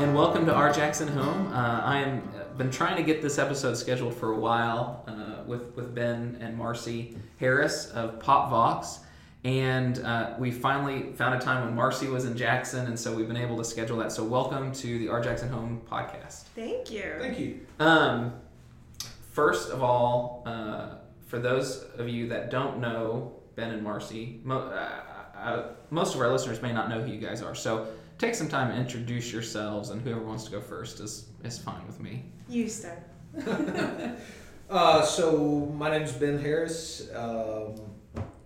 and 0.00 0.14
welcome 0.14 0.46
to 0.46 0.54
our 0.54 0.72
Jackson 0.72 1.06
home. 1.08 1.52
Uh, 1.52 1.82
I 1.84 1.98
am 1.98 2.22
been 2.56 2.70
trying 2.70 2.96
to 2.96 3.02
get 3.02 3.20
this 3.20 3.38
episode 3.38 3.76
scheduled 3.76 4.14
for 4.14 4.32
a 4.32 4.38
while 4.38 5.04
uh, 5.06 5.42
with 5.46 5.76
with 5.76 5.94
Ben 5.94 6.38
and 6.40 6.56
Marcy 6.56 7.18
Harris 7.38 7.90
of 7.90 8.18
Pop 8.18 8.48
Vox, 8.48 9.00
and 9.44 9.98
uh, 9.98 10.36
we 10.38 10.50
finally 10.50 11.12
found 11.12 11.34
a 11.34 11.38
time 11.38 11.66
when 11.66 11.74
Marcy 11.74 12.06
was 12.08 12.24
in 12.24 12.34
Jackson, 12.34 12.86
and 12.86 12.98
so 12.98 13.14
we've 13.14 13.28
been 13.28 13.36
able 13.36 13.58
to 13.58 13.64
schedule 13.64 13.98
that. 13.98 14.10
So 14.10 14.24
welcome 14.24 14.72
to 14.72 14.98
the 14.98 15.10
Our 15.10 15.20
Jackson 15.20 15.50
Home 15.50 15.82
podcast. 15.90 16.44
Thank 16.54 16.90
you. 16.90 17.16
Thank 17.18 17.38
you. 17.38 17.60
Um, 17.78 18.32
first 19.32 19.70
of 19.70 19.82
all, 19.82 20.42
uh, 20.46 20.94
for 21.26 21.38
those 21.38 21.84
of 21.98 22.08
you 22.08 22.26
that 22.28 22.50
don't 22.50 22.78
know 22.78 23.34
Ben 23.54 23.70
and 23.70 23.82
Marcy, 23.82 24.40
mo- 24.44 24.60
uh, 24.68 25.38
uh, 25.38 25.62
most 25.90 26.14
of 26.14 26.22
our 26.22 26.32
listeners 26.32 26.62
may 26.62 26.72
not 26.72 26.88
know 26.88 27.02
who 27.02 27.12
you 27.12 27.20
guys 27.20 27.42
are. 27.42 27.54
So 27.54 27.88
take 28.20 28.34
some 28.34 28.48
time 28.48 28.70
to 28.70 28.78
introduce 28.78 29.32
yourselves, 29.32 29.90
and 29.90 30.02
whoever 30.02 30.20
wants 30.20 30.44
to 30.44 30.50
go 30.50 30.60
first 30.60 31.00
is 31.00 31.26
is 31.42 31.58
fine 31.58 31.84
with 31.86 31.98
me. 31.98 32.24
You 32.48 32.68
start. 32.68 33.02
Uh, 34.70 35.02
so 35.02 35.68
my 35.76 35.90
name's 35.90 36.12
Ben 36.12 36.38
Harris, 36.38 37.08
um, 37.12 37.74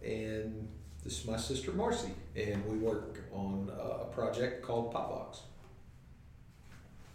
and 0.03 0.67
this 1.03 1.21
is 1.21 1.27
my 1.27 1.37
sister 1.37 1.71
Marcy, 1.71 2.13
and 2.35 2.65
we 2.65 2.79
work 2.79 3.19
on 3.31 3.71
uh, 3.71 4.05
a 4.05 4.07
project 4.07 4.63
called 4.63 4.91
Popvox. 4.95 5.41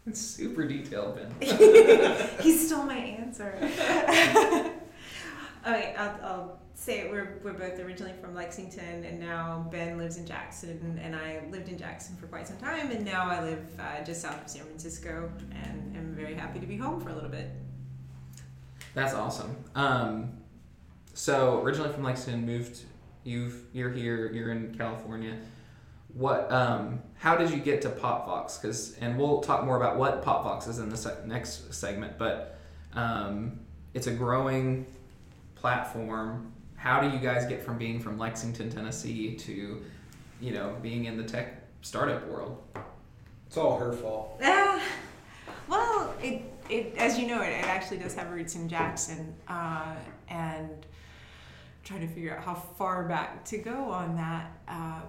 It's 0.06 0.22
super 0.22 0.68
detailed, 0.68 1.16
Ben. 1.16 1.34
he 2.42 2.56
stole 2.56 2.84
my 2.84 2.98
answer. 2.98 3.52
okay, 5.66 5.96
I'll, 5.98 6.20
I'll 6.24 6.60
say. 6.74 7.10
We're, 7.10 7.40
we're 7.44 7.54
both 7.54 7.80
originally 7.80 8.14
from 8.22 8.36
Lexington, 8.36 9.04
and 9.04 9.20
now 9.20 9.68
Ben 9.72 9.98
lives 9.98 10.18
in 10.18 10.26
Jackson, 10.26 11.00
and 11.04 11.16
I 11.16 11.42
lived 11.52 11.70
in 11.70 11.78
Jackson 11.78 12.16
for 12.18 12.28
quite 12.28 12.48
some 12.48 12.58
time, 12.58 12.92
and 12.92 13.06
now 13.06 13.30
I 13.30 13.44
live 13.44 13.80
uh, 13.80 14.04
just 14.04 14.22
south 14.22 14.44
of 14.44 14.50
San 14.50 14.64
Francisco, 14.64 15.32
and 15.52 15.96
am 15.96 16.16
very 16.16 16.34
happy 16.34 16.60
to 16.60 16.66
be 16.66 16.78
home 16.78 17.02
for 17.02 17.10
a 17.10 17.16
little 17.16 17.30
bit. 17.30 17.50
That's 18.94 19.14
awesome. 19.14 19.56
Um, 19.76 20.32
so 21.14 21.62
originally 21.62 21.92
from 21.92 22.04
Lexington, 22.04 22.46
moved. 22.46 22.84
You've 23.24 23.64
you're 23.74 23.92
here. 23.92 24.32
You're 24.32 24.52
in 24.52 24.74
California. 24.76 25.38
What? 26.14 26.52
Um, 26.52 27.02
how 27.18 27.36
did 27.36 27.52
you 27.52 27.58
get 27.58 27.82
to 27.84 27.90
Pop 27.90 28.26
Vox? 28.26 28.58
Because 28.58 28.94
and 29.02 29.18
we'll 29.18 29.42
talk 29.42 29.66
more 29.66 29.78
about 29.78 29.98
what 29.98 30.24
Pop 30.24 30.44
Vox 30.44 30.68
is 30.68 30.80
in 30.80 30.90
the 30.90 30.98
se- 30.98 31.18
next 31.26 31.74
segment. 31.74 32.18
But 32.18 32.58
um, 32.94 33.60
it's 33.94 34.08
a 34.08 34.12
growing 34.12 34.86
platform. 35.60 36.52
How 36.76 37.02
do 37.02 37.10
you 37.10 37.20
guys 37.20 37.46
get 37.46 37.62
from 37.62 37.78
being 37.78 38.00
from 38.00 38.18
Lexington, 38.18 38.70
Tennessee, 38.70 39.36
to 39.36 39.84
you 40.40 40.52
know 40.52 40.76
being 40.82 41.06
in 41.06 41.18
the 41.18 41.24
tech 41.24 41.64
startup 41.82 42.26
world? 42.28 42.62
It's 43.48 43.58
all 43.58 43.78
her 43.78 43.92
fault. 43.92 44.40
Ah, 44.44 44.82
well, 45.68 46.14
it, 46.22 46.42
it 46.70 46.96
as 46.98 47.20
you 47.20 47.28
know, 47.28 47.42
it, 47.42 47.50
it 47.50 47.66
actually 47.66 47.98
does 47.98 48.16
have 48.16 48.32
roots 48.32 48.56
in 48.56 48.70
Jackson, 48.70 49.36
uh, 49.48 49.96
and 50.30 50.86
trying 51.84 52.02
to 52.02 52.08
figure 52.08 52.38
out 52.38 52.44
how 52.44 52.54
far 52.54 53.08
back 53.08 53.44
to 53.46 53.58
go 53.58 53.90
on 53.90 54.16
that. 54.16 54.52
Uh, 54.68 55.02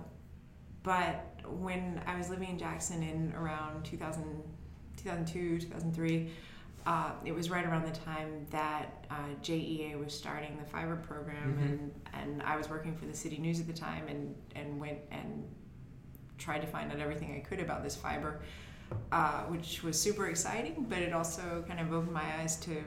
but 0.82 1.26
when 1.46 2.00
I 2.06 2.16
was 2.16 2.30
living 2.30 2.48
in 2.48 2.58
Jackson 2.58 3.02
in 3.02 3.34
around 3.36 3.84
2000, 3.84 4.42
2002, 4.96 5.60
2003, 5.60 6.30
uh, 6.86 7.12
it 7.24 7.32
was 7.32 7.50
right 7.50 7.64
around 7.66 7.84
the 7.86 7.98
time 8.00 8.46
that 8.50 9.06
uh, 9.10 9.14
JEA 9.42 9.98
was 10.02 10.12
starting 10.16 10.56
the 10.56 10.64
fiber 10.64 10.96
program, 10.96 11.56
Mhm. 11.58 11.62
and, 11.62 11.92
and 12.14 12.42
I 12.42 12.56
was 12.56 12.68
working 12.70 12.96
for 12.96 13.04
the 13.06 13.14
City 13.14 13.38
News 13.38 13.60
at 13.60 13.66
the 13.66 13.72
time, 13.72 14.08
and, 14.08 14.34
and 14.54 14.80
went 14.80 14.98
and 15.10 15.44
tried 16.38 16.60
to 16.60 16.66
find 16.66 16.90
out 16.90 16.98
everything 17.00 17.34
I 17.36 17.40
could 17.46 17.60
about 17.60 17.82
this 17.82 17.96
fiber, 17.96 18.40
uh, 19.12 19.42
which 19.44 19.82
was 19.82 20.00
super 20.00 20.28
exciting, 20.28 20.86
but 20.88 20.98
it 20.98 21.12
also 21.12 21.64
kind 21.68 21.80
of 21.80 21.92
opened 21.92 22.12
my 22.12 22.40
eyes 22.40 22.56
to 22.60 22.82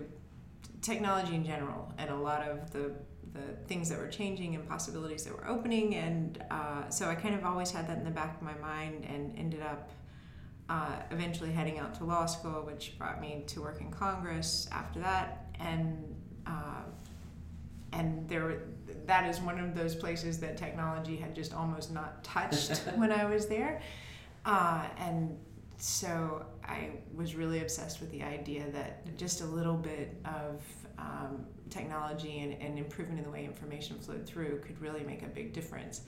technology 0.81 1.35
in 1.35 1.45
general 1.45 1.93
and 1.97 2.09
a 2.09 2.15
lot 2.15 2.41
of 2.47 2.71
the 2.71 2.91
the 3.33 3.55
things 3.67 3.89
that 3.89 3.97
were 3.97 4.07
changing 4.09 4.53
and 4.53 4.67
possibilities 4.69 5.23
that 5.23 5.33
were 5.35 5.47
opening, 5.47 5.95
and 5.95 6.43
uh, 6.51 6.87
so 6.89 7.09
I 7.09 7.15
kind 7.15 7.33
of 7.33 7.43
always 7.43 7.71
had 7.71 7.87
that 7.87 7.97
in 7.97 8.03
the 8.03 8.11
back 8.11 8.35
of 8.35 8.43
my 8.43 8.53
mind, 8.55 9.05
and 9.05 9.33
ended 9.39 9.61
up 9.63 9.89
uh, 10.69 10.95
eventually 11.11 11.51
heading 11.51 11.79
out 11.79 11.93
to 11.95 12.03
law 12.03 12.25
school, 12.25 12.61
which 12.63 12.97
brought 12.97 13.19
me 13.19 13.43
to 13.47 13.61
work 13.61 13.81
in 13.81 13.91
Congress 13.91 14.67
after 14.71 14.99
that, 14.99 15.47
and 15.59 16.15
uh, 16.47 16.83
and 17.91 18.27
there 18.27 18.59
that 19.05 19.29
is 19.29 19.39
one 19.39 19.59
of 19.59 19.75
those 19.75 19.95
places 19.95 20.39
that 20.39 20.57
technology 20.57 21.15
had 21.15 21.35
just 21.35 21.53
almost 21.53 21.91
not 21.91 22.23
touched 22.23 22.77
when 22.95 23.11
I 23.11 23.25
was 23.25 23.47
there, 23.47 23.81
uh, 24.45 24.85
and 24.97 25.37
so 25.77 26.45
I 26.63 26.91
was 27.13 27.35
really 27.35 27.61
obsessed 27.61 27.99
with 27.99 28.11
the 28.11 28.23
idea 28.23 28.69
that 28.71 29.17
just 29.17 29.41
a 29.41 29.45
little 29.45 29.75
bit 29.75 30.15
of 30.23 30.61
um, 30.97 31.45
technology 31.69 32.39
and, 32.39 32.53
and 32.61 32.77
improvement 32.77 33.19
in 33.19 33.25
the 33.25 33.31
way 33.31 33.43
information 33.43 33.97
flowed 33.99 34.25
through 34.25 34.59
could 34.59 34.79
really 34.79 35.03
make 35.03 35.23
a 35.23 35.27
big 35.27 35.51
difference. 35.51 36.01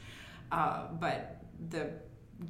Uh, 0.51 0.87
but 0.99 1.41
the 1.71 1.89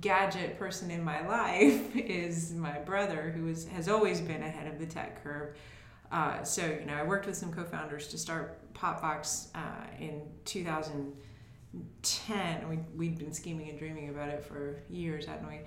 gadget 0.02 0.58
person 0.58 0.92
in 0.92 1.04
my 1.04 1.26
life 1.28 1.80
is 1.96 2.54
my 2.54 2.80
brother, 2.80 3.32
who 3.36 3.48
is, 3.48 3.68
has 3.68 3.88
always 3.88 4.22
been 4.22 4.44
ahead 4.44 4.68
of 4.68 4.80
the 4.80 4.86
tech 4.86 5.24
curve. 5.24 5.56
Uh, 6.12 6.44
so, 6.44 6.66
you 6.66 6.86
know, 6.86 6.94
I 6.94 7.04
worked 7.04 7.26
with 7.26 7.36
some 7.36 7.52
co 7.52 7.64
founders 7.64 8.08
to 8.10 8.18
start 8.18 8.60
Popvox 8.74 9.48
uh, 9.56 9.88
in 10.00 10.22
2010. 10.46 12.70
We, 12.70 12.78
we'd 12.96 13.18
been 13.18 13.34
scheming 13.34 13.70
and 13.70 13.80
dreaming 13.80 14.10
about 14.10 14.30
it 14.30 14.44
for 14.44 14.84
years, 14.90 15.26
hadn't 15.26 15.48
we? 15.48 15.62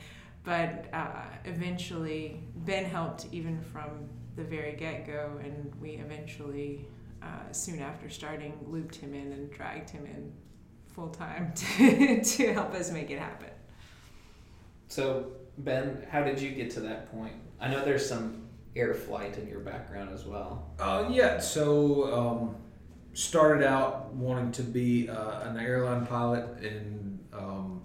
But 0.45 0.87
uh, 0.93 1.23
eventually, 1.45 2.43
Ben 2.57 2.85
helped 2.85 3.27
even 3.33 3.61
from 3.61 4.09
the 4.37 4.45
very 4.45 4.77
get 4.77 5.07
go, 5.07 5.41
and 5.43 5.75
we 5.81 5.93
eventually, 5.93 6.87
uh, 7.23 7.51
soon 7.51 7.81
after 7.81 8.09
starting, 8.09 8.57
looped 8.67 8.95
him 8.95 9.15
in 9.15 9.33
and 9.33 9.51
dragged 9.51 9.91
him 9.91 10.07
in 10.07 10.33
full 10.87 11.09
time 11.09 11.53
to, 11.55 12.23
to 12.23 12.53
help 12.53 12.75
us 12.75 12.91
make 12.91 13.11
it 13.11 13.19
happen. 13.19 13.51
So 14.89 15.33
Ben, 15.59 16.07
how 16.11 16.23
did 16.23 16.41
you 16.41 16.51
get 16.51 16.71
to 16.73 16.81
that 16.81 17.11
point? 17.13 17.35
I 17.61 17.69
know 17.69 17.85
there's 17.85 18.09
some 18.09 18.49
air 18.77 18.95
flight 18.95 19.37
in 19.39 19.49
your 19.49 19.61
background 19.61 20.11
as 20.13 20.25
well. 20.25 20.71
Uh, 20.79 21.09
yeah, 21.11 21.39
so 21.41 22.15
um, 22.15 22.57
started 23.13 23.67
out 23.67 24.13
wanting 24.15 24.53
to 24.53 24.63
be 24.63 25.09
uh, 25.09 25.41
an 25.49 25.59
airline 25.59 26.07
pilot, 26.07 26.47
and 26.63 27.19
um, 27.33 27.83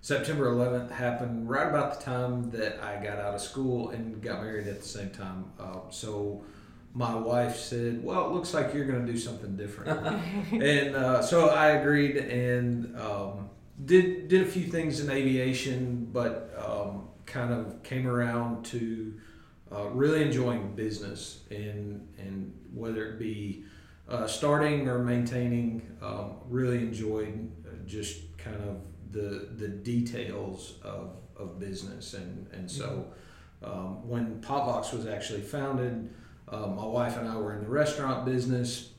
September 0.00 0.46
11th 0.46 0.90
happened 0.92 1.48
right 1.50 1.68
about 1.68 1.98
the 1.98 2.04
time 2.04 2.50
that 2.50 2.80
I 2.80 3.02
got 3.02 3.18
out 3.18 3.34
of 3.34 3.40
school 3.40 3.90
and 3.90 4.22
got 4.22 4.42
married 4.42 4.68
at 4.68 4.80
the 4.80 4.88
same 4.88 5.10
time. 5.10 5.46
Uh, 5.58 5.90
so 5.90 6.44
my 6.94 7.14
wife 7.14 7.56
said, 7.56 8.02
"Well, 8.02 8.26
it 8.26 8.32
looks 8.32 8.54
like 8.54 8.72
you're 8.72 8.86
going 8.86 9.04
to 9.04 9.12
do 9.12 9.18
something 9.18 9.56
different," 9.56 10.22
and 10.52 10.94
uh, 10.94 11.20
so 11.20 11.48
I 11.48 11.70
agreed 11.70 12.16
and 12.16 12.96
um, 12.96 13.50
did 13.84 14.28
did 14.28 14.42
a 14.42 14.46
few 14.46 14.66
things 14.66 15.00
in 15.00 15.10
aviation, 15.10 16.08
but 16.12 16.52
um, 16.58 17.08
kind 17.26 17.52
of 17.52 17.82
came 17.82 18.06
around 18.06 18.64
to 18.66 19.14
uh, 19.70 19.88
really 19.90 20.22
enjoying 20.22 20.74
business 20.74 21.44
and 21.50 22.08
and 22.18 22.52
whether 22.72 23.06
it 23.06 23.18
be 23.18 23.64
uh, 24.08 24.26
starting 24.26 24.88
or 24.88 24.98
maintaining, 25.00 25.96
um, 26.02 26.36
really 26.48 26.78
enjoyed 26.78 27.50
uh, 27.66 27.70
just 27.86 28.36
kind 28.38 28.56
of 28.56 28.80
the 29.10 29.48
the 29.56 29.68
details 29.68 30.74
of, 30.82 31.16
of 31.36 31.58
business. 31.58 32.14
And 32.14 32.46
and 32.52 32.70
so 32.70 33.12
um, 33.62 34.08
when 34.08 34.40
Popvox 34.40 34.92
was 34.92 35.06
actually 35.06 35.42
founded, 35.42 36.10
uh, 36.48 36.66
my 36.66 36.86
wife 36.86 37.16
and 37.16 37.28
I 37.28 37.36
were 37.36 37.54
in 37.54 37.62
the 37.62 37.70
restaurant 37.70 38.24
business 38.24 38.92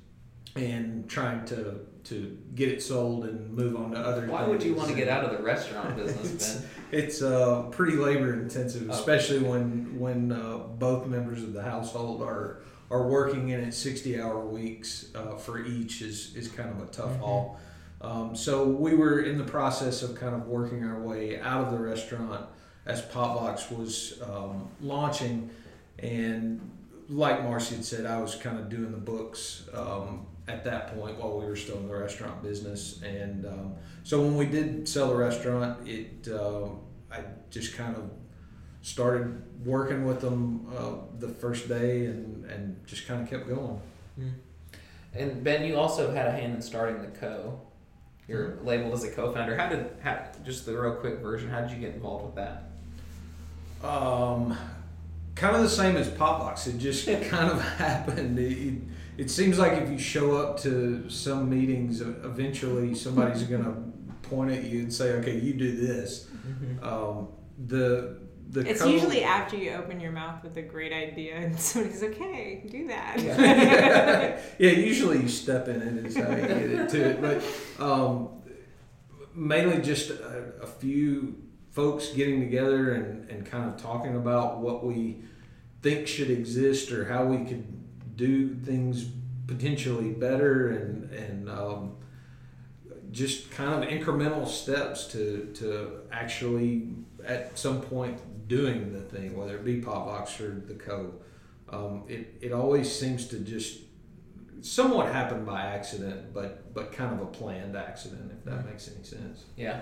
and 0.56 1.10
trying 1.10 1.46
to 1.46 1.80
to 2.10 2.38
get 2.56 2.70
it 2.70 2.82
sold 2.82 3.26
and 3.26 3.52
move 3.52 3.76
on 3.76 3.92
to 3.92 4.00
other. 4.00 4.26
Why 4.28 4.46
would 4.48 4.62
you 4.64 4.74
want 4.74 4.90
to 4.90 4.96
get 4.96 5.08
out 5.08 5.24
of 5.24 5.32
the 5.38 5.44
restaurant 5.44 5.96
business, 5.96 6.34
It's- 6.34 6.56
Ben? 6.56 6.70
It's 6.92 7.22
uh, 7.22 7.64
pretty 7.70 7.98
labor 7.98 8.34
intensive, 8.34 8.90
especially 8.90 9.40
when 9.40 10.00
when 10.00 10.32
uh, 10.32 10.58
both 10.58 11.06
members 11.06 11.44
of 11.44 11.54
the 11.54 11.62
household 11.62 12.24
are 12.24 12.62
are 12.90 13.08
working 13.08 13.50
in 13.50 13.64
at 13.64 13.76
sixty 13.76 14.20
hour 14.20 14.44
weeks 14.44 15.06
uh, 15.14 15.36
for 15.36 15.64
each 15.64 16.02
is 16.02 16.36
is 16.36 16.48
kind 16.48 16.70
of 16.72 16.82
a 16.82 16.92
tough 16.92 17.12
Mhm. 17.12 17.20
haul. 17.20 17.60
Um, 18.02 18.36
so 18.36 18.66
we 18.66 18.96
were 18.96 19.20
in 19.20 19.38
the 19.38 19.44
process 19.44 20.02
of 20.02 20.16
kind 20.16 20.34
of 20.34 20.48
working 20.48 20.84
our 20.84 21.00
way 21.00 21.40
out 21.40 21.64
of 21.66 21.72
the 21.72 21.78
restaurant 21.78 22.44
as 22.88 23.04
Popvox 23.04 23.70
was 23.78 24.20
um, 24.24 24.68
launching, 24.82 25.52
and 26.00 26.60
like 27.10 27.44
Marcy 27.44 27.76
had 27.76 27.86
said, 27.86 28.06
I 28.06 28.22
was 28.22 28.36
kind 28.36 28.60
of 28.60 28.70
doing 28.70 28.92
the 28.92 28.98
books 28.98 29.64
um, 29.74 30.28
at 30.48 30.64
that 30.64 30.96
point 30.96 31.18
while 31.18 31.40
we 31.40 31.46
were 31.46 31.56
still 31.56 31.78
in 31.78 31.88
the 31.88 31.96
restaurant 31.96 32.42
business, 32.44 33.02
and 33.02 33.46
um, 33.46 33.74
so 34.04 34.22
when 34.22 34.38
we 34.38 34.46
did 34.46 34.88
sell 34.88 35.10
the 35.10 35.16
restaurant, 35.16 35.88
it 35.88 36.28
uh, 36.32 36.66
I 37.12 37.22
just 37.50 37.76
kind 37.76 37.96
of 37.96 38.10
started 38.82 39.42
working 39.66 40.06
with 40.06 40.22
them 40.22 40.68
uh, 40.78 40.94
the 41.18 41.30
first 41.30 41.68
day, 41.68 42.06
and 42.06 42.46
and 42.46 42.80
just 42.86 43.08
kind 43.08 43.22
of 43.22 43.30
kept 43.30 43.48
going. 43.48 43.82
And 45.14 45.44
Ben, 45.44 45.66
you 45.66 45.76
also 45.78 46.12
had 46.12 46.28
a 46.28 46.32
hand 46.32 46.56
in 46.56 46.62
starting 46.62 47.02
the 47.02 47.08
co. 47.08 47.62
You're 48.28 48.60
labeled 48.64 48.94
as 48.94 49.04
a 49.04 49.10
co-founder. 49.10 49.58
How 49.58 49.68
did 49.68 49.90
how, 50.04 50.24
just 50.46 50.68
the 50.68 50.80
real 50.80 50.94
quick 50.94 51.18
version? 51.18 51.50
How 51.50 51.62
did 51.62 51.72
you 51.72 51.78
get 51.78 51.96
involved 51.96 52.26
with 52.26 52.36
that? 52.36 52.66
Um, 53.84 54.56
kind 55.40 55.56
of 55.56 55.62
the 55.64 55.70
same 55.70 55.96
as 55.96 56.10
Popvox. 56.10 56.68
It 56.68 56.78
just 56.78 57.08
kind 57.30 57.50
of 57.50 57.62
happened. 57.78 58.38
It, 58.38 58.82
it 59.18 59.32
seems 59.32 59.58
like 59.58 59.74
if 59.74 59.90
you 59.90 59.98
show 59.98 60.38
up 60.38 60.60
to 60.62 61.10
some 61.10 61.50
meetings, 61.50 62.02
eventually 62.02 62.94
somebody's 62.94 63.44
going 63.44 63.64
to 63.64 64.28
point 64.30 64.52
at 64.52 64.64
you 64.66 64.80
and 64.80 64.94
say, 64.94 65.14
"Okay, 65.14 65.40
you 65.40 65.54
do 65.54 65.76
this." 65.76 66.28
Um, 66.82 67.30
the 67.68 68.20
the 68.50 68.62
It's 68.62 68.82
co- 68.82 68.90
usually 68.90 69.24
after 69.24 69.56
you 69.56 69.72
open 69.72 70.00
your 70.00 70.12
mouth 70.12 70.44
with 70.44 70.58
a 70.58 70.62
great 70.62 70.92
idea 70.92 71.36
and 71.36 71.60
somebody's 71.70 72.04
okay, 72.04 72.66
do 72.70 72.88
that. 72.88 73.20
yeah, 74.60 74.72
usually 74.72 75.22
you 75.22 75.28
step 75.28 75.68
in 75.68 75.82
and 75.82 76.00
it 76.00 76.06
is 76.08 76.16
how 76.18 76.30
you 76.32 76.42
get 76.42 76.52
it 76.52 76.90
to 76.90 77.10
it. 77.10 77.22
But 77.22 77.84
um, 77.84 78.30
mainly 79.34 79.82
just 79.82 80.10
a, 80.10 80.54
a 80.62 80.68
few 80.68 81.36
folks 81.72 82.10
getting 82.10 82.40
together 82.40 82.94
and, 82.94 83.30
and 83.30 83.46
kind 83.46 83.70
of 83.70 83.82
talking 83.82 84.16
about 84.16 84.60
what 84.60 84.84
we 84.84 85.22
think 85.82 86.08
should 86.08 86.30
exist 86.30 86.92
or 86.92 87.06
how 87.06 87.26
we 87.26 87.46
could 87.46 87.66
do 88.16 88.56
things 88.56 89.06
potentially 89.48 90.12
better 90.12 90.70
and, 90.70 91.12
and 91.12 91.50
um, 91.50 91.96
just 93.12 93.50
kind 93.52 93.84
of 93.84 93.90
incremental 93.90 94.48
steps 94.48 95.08
to, 95.08 95.52
to 95.56 96.02
actually 96.12 96.90
at 97.26 97.58
some 97.58 97.82
point 97.82 98.20
doing 98.48 98.92
the 98.92 99.02
thing, 99.02 99.38
whether 99.38 99.56
it 99.56 99.66
be 99.66 99.82
Popvox 99.82 100.40
or 100.42 100.60
the 100.68 100.74
Co. 100.74 101.14
Um, 101.70 102.04
it, 102.08 102.36
it 102.42 102.52
always 102.52 102.92
seems 102.92 103.28
to 103.28 103.40
just 103.40 103.80
somewhat 104.62 105.12
happen 105.12 105.46
by 105.46 105.62
accident, 105.62 106.34
but 106.34 106.74
but 106.74 106.92
kind 106.92 107.14
of 107.14 107.28
a 107.28 107.30
planned 107.32 107.76
accident, 107.76 108.32
if 108.32 108.44
that 108.46 108.66
makes 108.66 108.90
any 108.90 109.04
sense. 109.04 109.46
Yeah. 109.56 109.82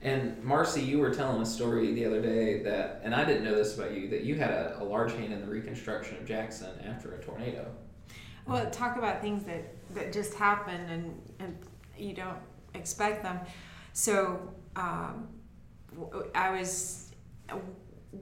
And 0.00 0.42
Marcy, 0.44 0.80
you 0.80 0.98
were 0.98 1.10
telling 1.10 1.42
a 1.42 1.46
story 1.46 1.92
the 1.92 2.04
other 2.04 2.22
day 2.22 2.62
that, 2.62 3.00
and 3.02 3.14
I 3.14 3.24
didn't 3.24 3.44
know 3.44 3.54
this 3.54 3.76
about 3.76 3.92
you, 3.92 4.08
that 4.10 4.22
you 4.22 4.36
had 4.36 4.50
a, 4.50 4.80
a 4.80 4.84
large 4.84 5.12
hand 5.12 5.32
in 5.32 5.40
the 5.40 5.46
reconstruction 5.46 6.16
of 6.18 6.24
Jackson 6.24 6.70
after 6.86 7.14
a 7.14 7.22
tornado. 7.22 7.68
Well, 8.46 8.70
talk 8.70 8.96
about 8.96 9.20
things 9.20 9.44
that, 9.44 9.74
that 9.94 10.12
just 10.12 10.34
happen 10.34 10.80
and, 10.88 11.32
and 11.40 11.58
you 11.96 12.14
don't 12.14 12.38
expect 12.74 13.22
them. 13.22 13.40
So 13.92 14.54
um, 14.76 15.28
I 16.34 16.52
was 16.52 17.10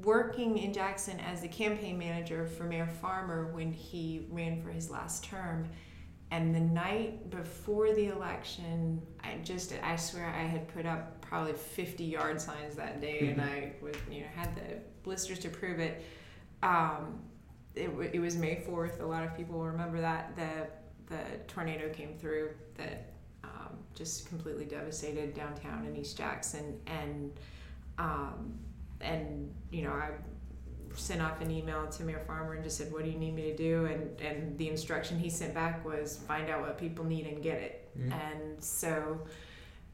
working 0.03 0.59
in 0.59 0.73
Jackson 0.73 1.21
as 1.21 1.43
the 1.43 1.49
campaign 1.49 1.99
manager 1.99 2.47
for 2.47 2.65
Mayor 2.65 2.89
Farmer 2.89 3.53
when 3.53 3.73
he 3.73 4.27
ran 4.31 4.63
for 4.63 4.71
his 4.71 4.91
last 4.91 5.25
term. 5.25 5.69
And 6.31 6.55
the 6.55 6.61
night 6.61 7.31
before 7.31 7.95
the 7.95 8.09
election, 8.09 9.01
I 9.23 9.37
just, 9.45 9.73
I 9.83 9.95
swear 9.97 10.27
I 10.27 10.43
had 10.43 10.67
put 10.69 10.85
up 10.85 11.21
probably 11.21 11.53
50 11.53 12.05
yard 12.05 12.41
signs 12.41 12.75
that 12.77 13.01
day 13.01 13.29
and 13.29 13.41
I 13.41 13.73
was, 13.81 13.95
you 14.11 14.23
know, 14.23 14.27
had 14.35 14.55
the 14.57 14.79
blisters 15.05 15.39
to 15.41 15.49
prove 15.49 15.79
it. 15.79 16.05
Um, 16.63 17.21
it, 17.77 17.91
it 18.13 18.19
was 18.19 18.37
May 18.37 18.57
4th. 18.57 19.01
A 19.01 19.05
lot 19.05 19.23
of 19.23 19.37
people 19.37 19.59
will 19.59 19.67
remember 19.67 20.01
that. 20.01 20.35
The, 20.35 20.69
the 21.15 21.23
tornado 21.47 21.91
came 21.91 22.17
through 22.19 22.51
that 22.77 23.13
um, 23.45 23.77
just 23.95 24.29
completely 24.29 24.65
devastated 24.65 25.33
downtown 25.33 25.87
in 25.87 25.95
East 25.95 26.17
Jackson. 26.17 26.81
And, 26.87 27.33
um, 27.99 28.59
and 29.01 29.55
you 29.71 29.83
know, 29.83 29.93
I 29.93 30.11
sent 30.99 31.21
off 31.23 31.41
an 31.41 31.51
email 31.51 31.87
to 31.87 32.03
Mayor 32.05 32.23
Farmer 32.27 32.55
and 32.55 32.65
just 32.65 32.79
said, 32.79 32.93
what 32.93 33.05
do 33.05 33.11
you 33.11 33.19
need 33.19 33.35
me 33.35 33.43
to 33.51 33.57
do? 33.57 33.87
And, 33.87 34.21
and 34.21 34.59
the 34.59 34.69
instruction 34.69 35.19
he 35.19 35.31
sent 35.31 35.55
back 35.55 35.85
was 35.85 36.19
find 36.27 36.51
out 36.51 36.61
what 36.61 36.79
people 36.79 37.05
need 37.05 37.27
and 37.27 37.43
get 37.43 37.59
it. 37.61 37.89
Mhm. 37.99 38.13
And 38.13 38.63
so, 38.63 39.21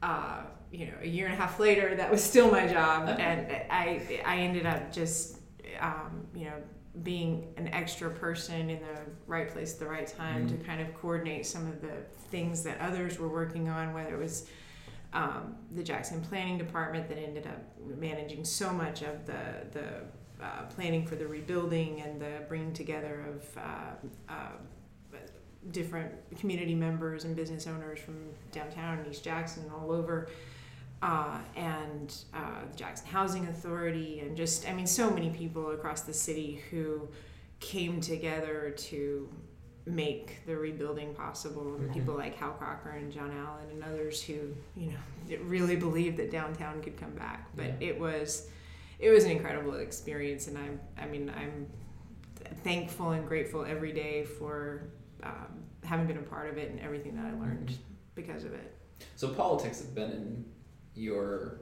uh, 0.01 0.41
you 0.71 0.87
know, 0.87 0.93
a 1.01 1.07
year 1.07 1.25
and 1.25 1.33
a 1.33 1.37
half 1.37 1.59
later, 1.59 1.95
that 1.95 2.11
was 2.11 2.23
still 2.23 2.51
my 2.51 2.67
job. 2.67 3.07
and 3.19 3.51
I, 3.69 4.21
I 4.25 4.37
ended 4.37 4.65
up 4.65 4.91
just, 4.91 5.39
um, 5.79 6.27
you 6.35 6.45
know, 6.45 6.55
being 7.01 7.53
an 7.57 7.67
extra 7.69 8.09
person 8.11 8.69
in 8.69 8.79
the 8.79 8.99
right 9.25 9.49
place 9.49 9.73
at 9.73 9.79
the 9.79 9.87
right 9.87 10.05
time 10.07 10.47
to 10.47 10.55
kind 10.57 10.79
of 10.79 10.93
coordinate 10.93 11.45
some 11.45 11.67
of 11.67 11.81
the 11.81 11.93
things 12.29 12.61
that 12.63 12.79
others 12.79 13.17
were 13.17 13.29
working 13.29 13.67
on, 13.67 13.93
whether 13.93 14.13
it 14.13 14.19
was 14.19 14.47
um, 15.13 15.55
the 15.71 15.83
Jackson 15.83 16.21
Planning 16.21 16.57
Department 16.57 17.07
that 17.09 17.17
ended 17.17 17.47
up 17.47 17.59
managing 17.97 18.43
so 18.43 18.71
much 18.71 19.01
of 19.01 19.25
the 19.25 19.65
the 19.71 19.85
uh, 20.41 20.63
planning 20.75 21.05
for 21.05 21.15
the 21.15 21.27
rebuilding 21.27 22.01
and 22.01 22.19
the 22.19 22.43
bringing 22.47 22.73
together 22.73 23.25
of 23.29 23.57
uh, 23.57 24.33
uh, 24.33 25.17
different 25.71 26.11
community 26.37 26.75
members 26.75 27.23
and 27.23 27.35
business 27.35 27.67
owners 27.67 27.99
from 27.99 28.15
downtown 28.51 28.99
and 28.99 29.07
East 29.07 29.23
Jackson 29.23 29.63
and 29.63 29.71
all 29.71 29.91
over. 29.91 30.29
Uh, 31.01 31.37
and 31.57 32.15
uh, 32.33 32.61
the 32.71 32.77
Jackson 32.77 33.07
Housing 33.07 33.47
Authority, 33.47 34.21
and 34.21 34.37
just, 34.37 34.67
I 34.69 34.73
mean, 34.73 34.87
so 34.87 35.09
many 35.09 35.29
people 35.31 35.71
across 35.71 36.01
the 36.01 36.13
city 36.13 36.61
who 36.71 37.09
came 37.59 37.99
together 37.99 38.73
to 38.77 39.27
make 39.85 40.45
the 40.45 40.55
rebuilding 40.55 41.13
possible. 41.13 41.75
And 41.75 41.93
People 41.93 42.15
like 42.15 42.37
Hal 42.37 42.51
Crocker 42.51 42.91
and 42.91 43.11
John 43.11 43.31
Allen 43.31 43.65
and 43.69 43.83
others 43.83 44.23
who, 44.23 44.53
you 44.77 44.91
know, 44.91 45.37
really 45.43 45.75
believed 45.75 46.15
that 46.17 46.31
downtown 46.31 46.81
could 46.81 46.95
come 46.97 47.11
back. 47.11 47.49
But 47.53 47.73
it 47.81 47.99
was, 47.99 48.47
it 49.03 49.11
was 49.11 49.25
an 49.25 49.31
incredible 49.31 49.75
experience, 49.75 50.47
and 50.47 50.57
I'm, 50.57 50.79
I 50.97 51.05
mean, 51.05 51.29
I'm 51.35 51.67
thankful 52.63 53.11
and 53.11 53.27
grateful 53.27 53.65
every 53.65 53.91
day 53.91 54.23
for 54.23 54.89
um, 55.23 55.63
having 55.83 56.07
been 56.07 56.17
a 56.17 56.21
part 56.21 56.49
of 56.49 56.57
it 56.57 56.71
and 56.71 56.79
everything 56.79 57.15
that 57.17 57.25
I 57.25 57.33
learned 57.33 57.77
because 58.15 58.45
of 58.45 58.53
it. 58.53 58.77
So 59.17 59.27
politics 59.27 59.81
have 59.81 59.93
been 59.93 60.11
in 60.11 60.45
your 60.95 61.59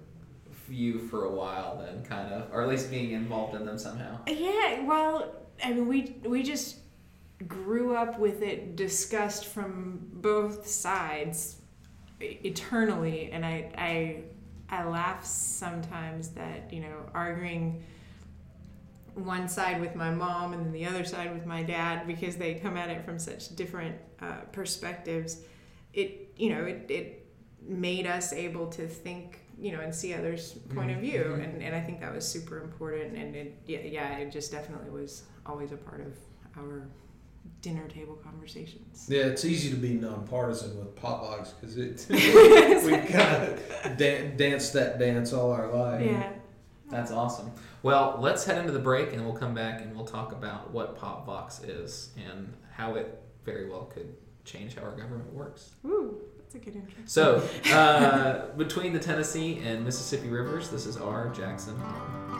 view 0.68 1.00
for 1.00 1.26
a 1.26 1.32
while 1.32 1.80
then, 1.82 2.06
kind 2.06 2.32
of, 2.32 2.54
or 2.54 2.62
at 2.62 2.70
least 2.70 2.92
being 2.92 3.12
involved 3.12 3.56
in 3.56 3.66
them 3.66 3.80
somehow. 3.80 4.20
Yeah, 4.28 4.84
well, 4.84 5.34
I 5.64 5.74
mean, 5.74 5.88
we 5.88 6.18
we 6.24 6.44
just 6.44 6.78
grew 7.48 7.96
up 7.96 8.20
with 8.20 8.44
it 8.44 8.76
discussed 8.76 9.48
from 9.48 10.00
both 10.14 10.68
sides 10.68 11.58
eternally, 12.20 13.32
and 13.32 13.44
I 13.44 13.72
I 13.76 14.24
I 14.72 14.86
laugh 14.86 15.26
sometimes 15.26 16.30
that 16.30 16.72
you 16.74 16.80
know 16.82 17.10
arguing 17.14 17.84
one 19.14 19.50
side 19.50 19.82
with 19.82 19.96
my 19.96 20.10
mom 20.10 20.54
and 20.54 20.66
then 20.66 20.72
the 20.72 20.86
other 20.86 21.04
side 21.04 21.34
with 21.34 21.46
my 21.46 21.62
dad 21.64 22.08
because 22.08 22.38
they 22.38 22.54
come 22.56 22.78
at 22.78 22.90
it 22.90 23.04
from 23.04 23.20
such 23.20 23.54
different 23.56 23.98
uh, 24.22 24.38
perspectives. 24.54 25.42
It 25.94 26.34
you 26.38 26.50
know 26.56 26.64
it 26.64 26.86
it 26.90 27.26
made 27.62 28.08
us 28.08 28.32
able 28.34 28.68
to 28.68 28.88
think 28.88 29.40
you 29.60 29.74
know 29.74 29.82
and 29.82 29.94
see 29.94 30.14
others' 30.14 30.54
point 30.74 30.92
of 30.92 31.00
view, 31.00 31.24
Mhm. 31.38 31.44
and 31.44 31.62
and 31.62 31.76
I 31.76 31.82
think 31.82 32.00
that 32.00 32.14
was 32.14 32.26
super 32.28 32.62
important. 32.64 33.18
And 33.18 33.36
it 33.36 33.58
yeah 33.68 33.80
yeah 33.80 34.18
it 34.18 34.32
just 34.32 34.52
definitely 34.52 34.90
was 34.90 35.24
always 35.46 35.72
a 35.74 35.78
part 35.78 36.02
of 36.02 36.14
our 36.58 36.88
dinner 37.62 37.88
table 37.88 38.16
conversations. 38.16 39.08
Yeah, 39.10 39.24
it's 39.24 39.46
easy 39.46 39.70
to 39.70 39.76
be 39.76 39.94
nonpartisan 39.94 40.78
with 40.78 40.96
Popvox 40.96 41.54
because 41.60 41.78
it 41.78 42.06
we 42.10 42.98
kind 43.12 43.44
of 43.44 43.98
dan- 43.98 44.36
danced 44.38 44.74
that 44.74 45.00
dance 45.00 45.34
all 45.34 45.52
our 45.52 45.68
life. 45.72 46.06
Yeah. 46.06 46.34
That's 46.90 47.12
awesome. 47.12 47.52
Well, 47.84 48.18
let's 48.20 48.44
head 48.44 48.58
into 48.58 48.74
the 48.74 48.80
break 48.80 49.14
and 49.14 49.24
we'll 49.24 49.36
come 49.36 49.54
back 49.54 49.82
and 49.82 49.96
we'll 49.96 50.06
talk 50.06 50.34
about 50.34 50.72
what 50.72 50.98
Pop 50.98 51.26
Vox 51.26 51.62
is 51.64 52.10
and 52.28 52.54
how 52.72 52.96
it 52.96 53.22
very 53.46 53.70
well 53.70 53.86
could 53.86 54.14
change 54.44 54.76
how 54.76 54.84
our 54.84 54.92
government 54.92 55.34
works. 55.34 55.72
Ooh, 55.86 56.20
that's 56.38 56.56
a 56.56 56.60
good 56.60 56.76
intro. 56.76 57.02
So, 57.06 57.48
uh, 57.74 58.54
between 58.58 58.92
the 58.92 59.00
Tennessee 59.00 59.62
and 59.64 59.86
Mississippi 59.86 60.30
rivers, 60.30 60.70
this 60.70 60.86
is 60.86 60.98
our 60.98 61.30
Jackson 61.30 61.78
home. 61.78 62.31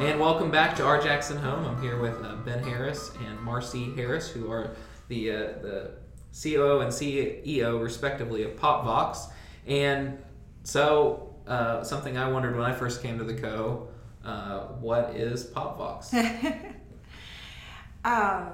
And 0.00 0.18
welcome 0.18 0.50
back 0.50 0.74
to 0.76 0.84
our 0.86 1.00
Jackson 1.00 1.36
home. 1.36 1.66
I'm 1.66 1.80
here 1.82 2.00
with 2.00 2.14
uh, 2.24 2.36
Ben 2.36 2.62
Harris 2.62 3.12
and 3.26 3.38
Marcy 3.40 3.92
Harris, 3.94 4.30
who 4.30 4.50
are 4.50 4.74
the 5.08 5.30
uh, 5.30 5.36
the 5.60 5.90
COO 6.42 6.80
and 6.80 6.90
CEO 6.90 7.82
respectively 7.82 8.42
of 8.44 8.52
PopVox. 8.56 9.26
And 9.66 10.18
so, 10.64 11.34
uh, 11.46 11.84
something 11.84 12.16
I 12.16 12.28
wondered 12.30 12.56
when 12.56 12.64
I 12.64 12.72
first 12.72 13.02
came 13.02 13.18
to 13.18 13.24
the 13.24 13.34
Co. 13.34 13.88
Uh, 14.24 14.60
what 14.80 15.14
is 15.16 15.46
PopVox? 15.46 16.34
Um, 18.02 18.52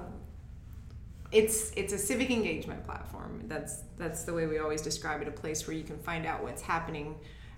it's 1.31 1.71
it's 1.77 1.93
a 1.93 1.97
civic 1.97 2.29
engagement 2.31 2.83
platform. 2.85 3.43
That's 3.47 3.83
that's 3.97 4.25
the 4.25 4.33
way 4.33 4.45
we 4.45 4.59
always 4.59 4.81
describe 4.81 5.21
it. 5.21 5.27
A 5.29 5.31
place 5.31 5.65
where 5.65 5.73
you 5.77 5.83
can 5.85 5.97
find 5.99 6.25
out 6.25 6.43
what's 6.43 6.61
happening 6.61 7.15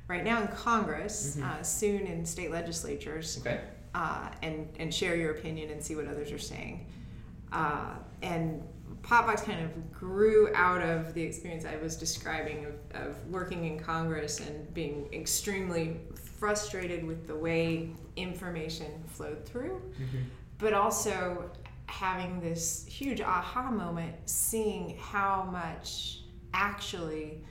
right 0.08 0.24
now 0.24 0.39
in 0.39 0.50
Congress, 0.50 1.36
Mhm. 1.39 1.43
uh, 1.46 1.63
soon 1.63 2.05
in 2.05 2.27
state 2.27 2.51
legislatures, 2.51 3.39
Okay. 3.41 3.62
Uh, 3.96 4.29
and 4.43 4.69
and 4.79 4.93
share 4.93 5.15
your 5.15 5.31
opinion 5.31 5.72
and 5.72 5.84
see 5.84 5.96
what 5.96 6.08
others 6.08 6.31
are 6.31 6.38
saying. 6.38 6.86
Uh, 7.51 7.96
and 8.22 8.62
Popvox 9.01 9.43
kind 9.43 9.63
of 9.63 9.91
grew 9.91 10.53
out 10.53 10.81
of 10.81 11.13
the 11.13 11.22
experience 11.22 11.65
I 11.65 11.77
was 11.77 11.96
describing 11.96 12.65
of, 12.65 12.74
of 13.01 13.27
working 13.27 13.65
in 13.65 13.79
Congress 13.79 14.39
and 14.39 14.72
being 14.74 15.08
extremely 15.13 16.01
frustrated 16.15 17.03
with 17.05 17.25
the 17.25 17.36
way 17.36 17.89
information 18.15 19.03
flowed 19.08 19.46
through, 19.46 19.81
but 20.58 20.74
also 20.74 21.50
having 21.88 22.39
this 22.39 22.86
huge 22.86 23.22
aha 23.22 23.72
moment, 23.72 24.15
seeing 24.25 24.98
how 25.00 25.48
much 25.51 26.19
actually 26.53 27.43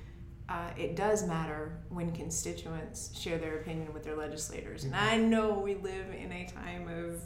uh, 0.49 0.71
it 0.77 0.97
does 0.97 1.27
matter 1.27 1.79
when 1.91 2.11
constituents 2.13 3.19
share 3.19 3.37
their 3.39 3.57
opinion 3.59 3.93
with 3.93 4.03
their 4.05 4.17
legislators. 4.17 4.85
And 4.85 4.95
I 4.97 5.17
know 5.19 5.59
we 5.59 5.75
live 5.75 6.07
in 6.15 6.33
a 6.33 6.47
time 6.47 6.89
of 6.89 7.21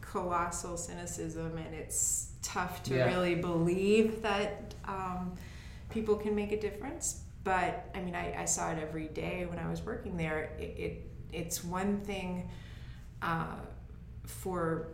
colossal 0.00 0.76
cynicism, 0.76 1.56
and 1.56 1.74
it's 1.74 2.30
tough 2.42 2.82
to 2.84 2.94
Yeah. 2.94 3.06
really 3.06 3.36
believe 3.36 4.22
that 4.22 4.74
um, 4.86 5.34
people 5.90 6.16
can 6.16 6.34
make 6.34 6.52
a 6.52 6.60
difference. 6.60 7.20
But 7.44 7.90
I 7.94 8.00
mean, 8.00 8.14
I, 8.14 8.42
I 8.42 8.44
saw 8.44 8.72
it 8.72 8.78
every 8.80 9.08
day 9.08 9.46
when 9.46 9.58
I 9.58 9.68
was 9.68 9.82
working 9.82 10.16
there. 10.16 10.50
It, 10.58 10.62
it 10.78 11.10
it's 11.32 11.62
one 11.64 12.00
thing 12.00 12.48
uh, 13.22 13.56
for 14.24 14.88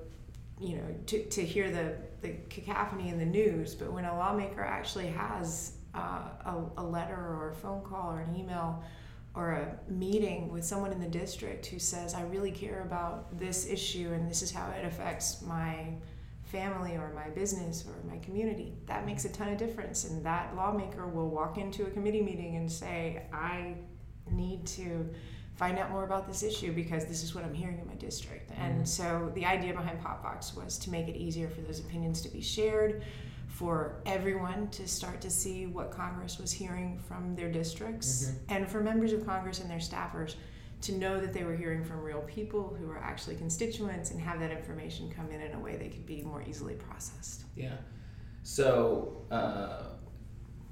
you 0.60 0.76
know 0.76 0.94
to, 1.06 1.24
to 1.26 1.44
hear 1.44 1.70
the, 1.70 1.94
the 2.22 2.34
cacophony 2.50 3.08
in 3.08 3.18
the 3.18 3.24
news, 3.26 3.74
but 3.74 3.92
when 3.92 4.04
a 4.04 4.14
lawmaker 4.16 4.62
actually 4.62 5.06
has 5.08 5.72
uh, 5.94 6.22
a, 6.44 6.64
a 6.78 6.84
letter 6.84 7.16
or 7.16 7.50
a 7.50 7.54
phone 7.54 7.82
call 7.82 8.12
or 8.12 8.20
an 8.20 8.34
email 8.34 8.82
or 9.34 9.52
a 9.52 9.78
meeting 9.90 10.50
with 10.50 10.64
someone 10.64 10.92
in 10.92 11.00
the 11.00 11.08
district 11.08 11.66
who 11.66 11.78
says, 11.78 12.14
I 12.14 12.22
really 12.22 12.50
care 12.50 12.82
about 12.82 13.38
this 13.38 13.66
issue 13.68 14.10
and 14.12 14.28
this 14.28 14.42
is 14.42 14.50
how 14.50 14.70
it 14.70 14.84
affects 14.84 15.42
my 15.42 15.94
family 16.44 16.96
or 16.96 17.12
my 17.14 17.30
business 17.30 17.84
or 17.86 18.10
my 18.10 18.18
community, 18.18 18.74
that 18.86 19.06
makes 19.06 19.24
a 19.24 19.28
ton 19.28 19.48
of 19.48 19.56
difference. 19.58 20.04
And 20.04 20.24
that 20.26 20.56
lawmaker 20.56 21.06
will 21.06 21.30
walk 21.30 21.58
into 21.58 21.86
a 21.86 21.90
committee 21.90 22.22
meeting 22.22 22.56
and 22.56 22.70
say, 22.70 23.22
I 23.32 23.76
need 24.30 24.66
to 24.66 25.08
find 25.54 25.78
out 25.78 25.90
more 25.90 26.04
about 26.04 26.26
this 26.26 26.42
issue 26.42 26.72
because 26.72 27.04
this 27.04 27.22
is 27.22 27.34
what 27.34 27.44
I'm 27.44 27.54
hearing 27.54 27.78
in 27.78 27.86
my 27.86 27.94
district. 27.94 28.50
Mhm. 28.50 28.58
And 28.58 28.88
so 28.88 29.30
the 29.34 29.44
idea 29.44 29.72
behind 29.74 30.00
PopVox 30.02 30.56
was 30.56 30.78
to 30.78 30.90
make 30.90 31.06
it 31.06 31.16
easier 31.16 31.48
for 31.48 31.60
those 31.60 31.78
opinions 31.80 32.20
to 32.22 32.28
be 32.30 32.40
shared, 32.40 33.04
for 33.60 34.00
everyone 34.06 34.66
to 34.70 34.88
start 34.88 35.20
to 35.20 35.28
see 35.28 35.66
what 35.66 35.90
Congress 35.90 36.38
was 36.38 36.50
hearing 36.50 36.98
from 37.06 37.36
their 37.36 37.52
districts, 37.52 38.24
Mhm. 38.24 38.38
and 38.48 38.66
for 38.66 38.80
members 38.80 39.12
of 39.12 39.26
Congress 39.26 39.60
and 39.60 39.68
their 39.68 39.76
staffers 39.80 40.36
to 40.80 40.92
know 40.92 41.20
that 41.20 41.34
they 41.34 41.44
were 41.44 41.54
hearing 41.54 41.84
from 41.84 42.00
real 42.00 42.22
people 42.22 42.74
who 42.74 42.88
are 42.90 42.96
actually 42.96 43.36
constituents 43.36 44.12
and 44.12 44.18
have 44.18 44.40
that 44.40 44.50
information 44.50 45.10
come 45.10 45.30
in 45.30 45.42
in 45.42 45.52
a 45.52 45.60
way 45.60 45.76
that 45.76 45.92
could 45.92 46.06
be 46.06 46.22
more 46.22 46.42
easily 46.48 46.72
processed. 46.72 47.44
Yeah. 47.54 47.76
So 48.44 49.26
uh, 49.30 49.88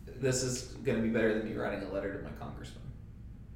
this 0.07 0.42
is 0.42 0.68
going 0.83 0.97
to 0.97 1.02
be 1.02 1.11
better 1.11 1.35
than 1.38 1.45
me 1.47 1.54
writing 1.59 1.87
a 1.87 1.92
letter 1.92 2.16
to 2.16 2.25
my 2.25 2.33
congressman. 2.40 2.85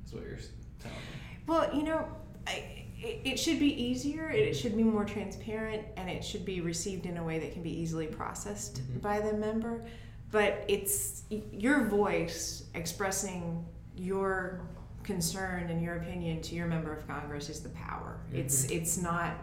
Is 0.04 0.12
what 0.12 0.24
you're 0.24 0.36
telling 0.78 0.98
me. 0.98 1.38
Well, 1.46 1.74
you 1.74 1.84
know, 1.84 2.06
I, 2.46 2.81
it, 3.02 3.20
it 3.24 3.38
should 3.38 3.58
be 3.58 3.72
easier, 3.82 4.30
it 4.30 4.54
should 4.54 4.76
be 4.76 4.82
more 4.84 5.04
transparent, 5.04 5.84
and 5.96 6.08
it 6.08 6.24
should 6.24 6.44
be 6.44 6.60
received 6.60 7.06
in 7.06 7.16
a 7.16 7.24
way 7.24 7.38
that 7.40 7.52
can 7.52 7.62
be 7.62 7.70
easily 7.70 8.06
processed 8.06 8.80
Mhm. 8.82 9.02
by 9.02 9.20
the 9.20 9.32
member. 9.32 9.84
But 10.30 10.64
it's 10.68 11.24
your 11.30 11.84
voice 11.84 12.64
expressing 12.74 13.64
your 13.96 14.60
concern 15.02 15.68
and 15.68 15.82
your 15.82 15.96
opinion 15.96 16.40
to 16.42 16.54
your 16.54 16.66
member 16.66 16.92
of 16.92 17.06
Congress 17.06 17.50
is 17.50 17.60
the 17.60 17.68
power. 17.70 18.20
It's 18.32 18.64
it's 18.70 18.96
not 18.96 19.34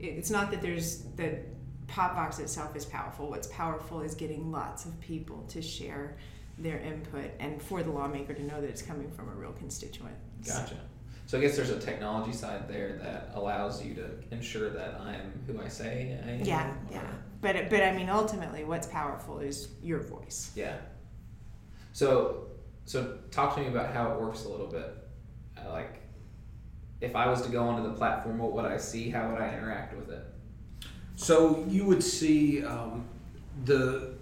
it's 0.00 0.28
not 0.30 0.50
that 0.50 0.60
there's 0.60 1.04
that 1.16 1.46
Popvox 1.86 2.40
itself 2.40 2.74
is 2.76 2.84
powerful. 2.84 3.30
What's 3.30 3.46
powerful 3.46 4.00
is 4.00 4.14
getting 4.14 4.50
lots 4.50 4.84
of 4.86 4.98
people 5.00 5.44
to 5.48 5.62
share 5.62 6.16
their 6.58 6.78
input 6.78 7.30
and 7.38 7.62
for 7.62 7.82
the 7.82 7.90
lawmaker 7.90 8.34
to 8.34 8.42
know 8.42 8.60
that 8.60 8.68
it's 8.68 8.82
coming 8.82 9.10
from 9.12 9.28
a 9.28 9.32
real 9.34 9.52
constituent. 9.52 10.16
Gotcha. 10.46 10.76
So 11.26 11.38
I 11.38 11.40
guess 11.40 11.56
there's 11.56 11.70
a 11.70 11.78
technology 11.78 12.32
side 12.32 12.68
there 12.68 12.98
that 13.02 13.30
allows 13.34 13.82
you 13.84 13.94
to 13.94 14.10
ensure 14.30 14.70
that 14.70 15.00
I'm 15.00 15.32
who 15.46 15.60
I 15.60 15.68
say 15.68 16.18
I 16.26 16.30
am. 16.32 16.44
Yeah, 16.44 16.70
or- 16.70 16.78
yeah. 16.90 17.06
But 17.40 17.70
but 17.70 17.82
I 17.82 17.92
mean, 17.92 18.08
ultimately, 18.08 18.64
what's 18.64 18.86
powerful 18.86 19.38
is 19.38 19.68
your 19.82 20.00
voice. 20.00 20.52
Yeah. 20.54 20.76
So, 21.92 22.48
so 22.84 23.18
talk 23.30 23.54
to 23.54 23.60
me 23.60 23.68
about 23.68 23.94
how 23.94 24.12
it 24.12 24.20
works 24.20 24.44
a 24.44 24.48
little 24.48 24.66
bit. 24.66 24.96
Uh, 25.56 25.70
like, 25.70 26.00
if 27.00 27.14
I 27.14 27.28
was 27.28 27.42
to 27.42 27.48
go 27.50 27.68
onto 27.68 27.88
the 27.88 27.94
platform, 27.94 28.38
what 28.38 28.52
would 28.52 28.64
I 28.64 28.76
see? 28.78 29.10
How 29.10 29.30
would 29.30 29.40
I 29.40 29.48
interact 29.54 29.94
with 29.96 30.10
it? 30.10 30.24
So 31.16 31.64
you 31.68 31.84
would 31.86 32.02
see 32.02 32.64
um, 32.64 33.06
the 33.64 34.14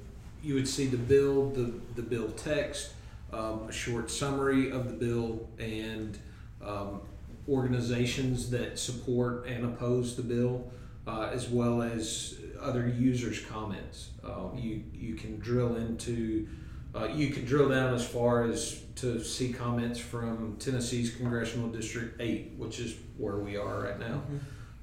you 0.42 0.54
would 0.54 0.68
see 0.68 0.86
the 0.86 0.96
bill, 0.98 1.50
the 1.50 1.72
the 1.96 2.02
bill 2.02 2.28
text, 2.32 2.92
um, 3.32 3.66
a 3.68 3.72
short 3.72 4.10
summary 4.10 4.70
of 4.70 4.86
the 4.88 4.94
bill, 4.94 5.48
and 5.58 6.18
um, 6.64 7.00
organizations 7.48 8.50
that 8.50 8.78
support 8.78 9.46
and 9.46 9.64
oppose 9.64 10.16
the 10.16 10.22
bill, 10.22 10.70
uh, 11.06 11.30
as 11.32 11.48
well 11.48 11.82
as 11.82 12.38
other 12.60 12.88
users' 12.88 13.40
comments. 13.40 14.10
Uh, 14.24 14.48
you 14.56 14.84
you 14.92 15.14
can 15.14 15.38
drill 15.38 15.76
into 15.76 16.48
uh, 16.94 17.06
you 17.06 17.30
can 17.30 17.44
drill 17.44 17.68
down 17.68 17.94
as 17.94 18.06
far 18.06 18.44
as 18.44 18.82
to 18.96 19.22
see 19.22 19.52
comments 19.52 19.98
from 19.98 20.56
Tennessee's 20.58 21.14
congressional 21.14 21.68
district 21.68 22.20
eight, 22.20 22.52
which 22.56 22.78
is 22.78 22.96
where 23.16 23.38
we 23.38 23.56
are 23.56 23.80
right 23.80 23.98
now. 23.98 24.22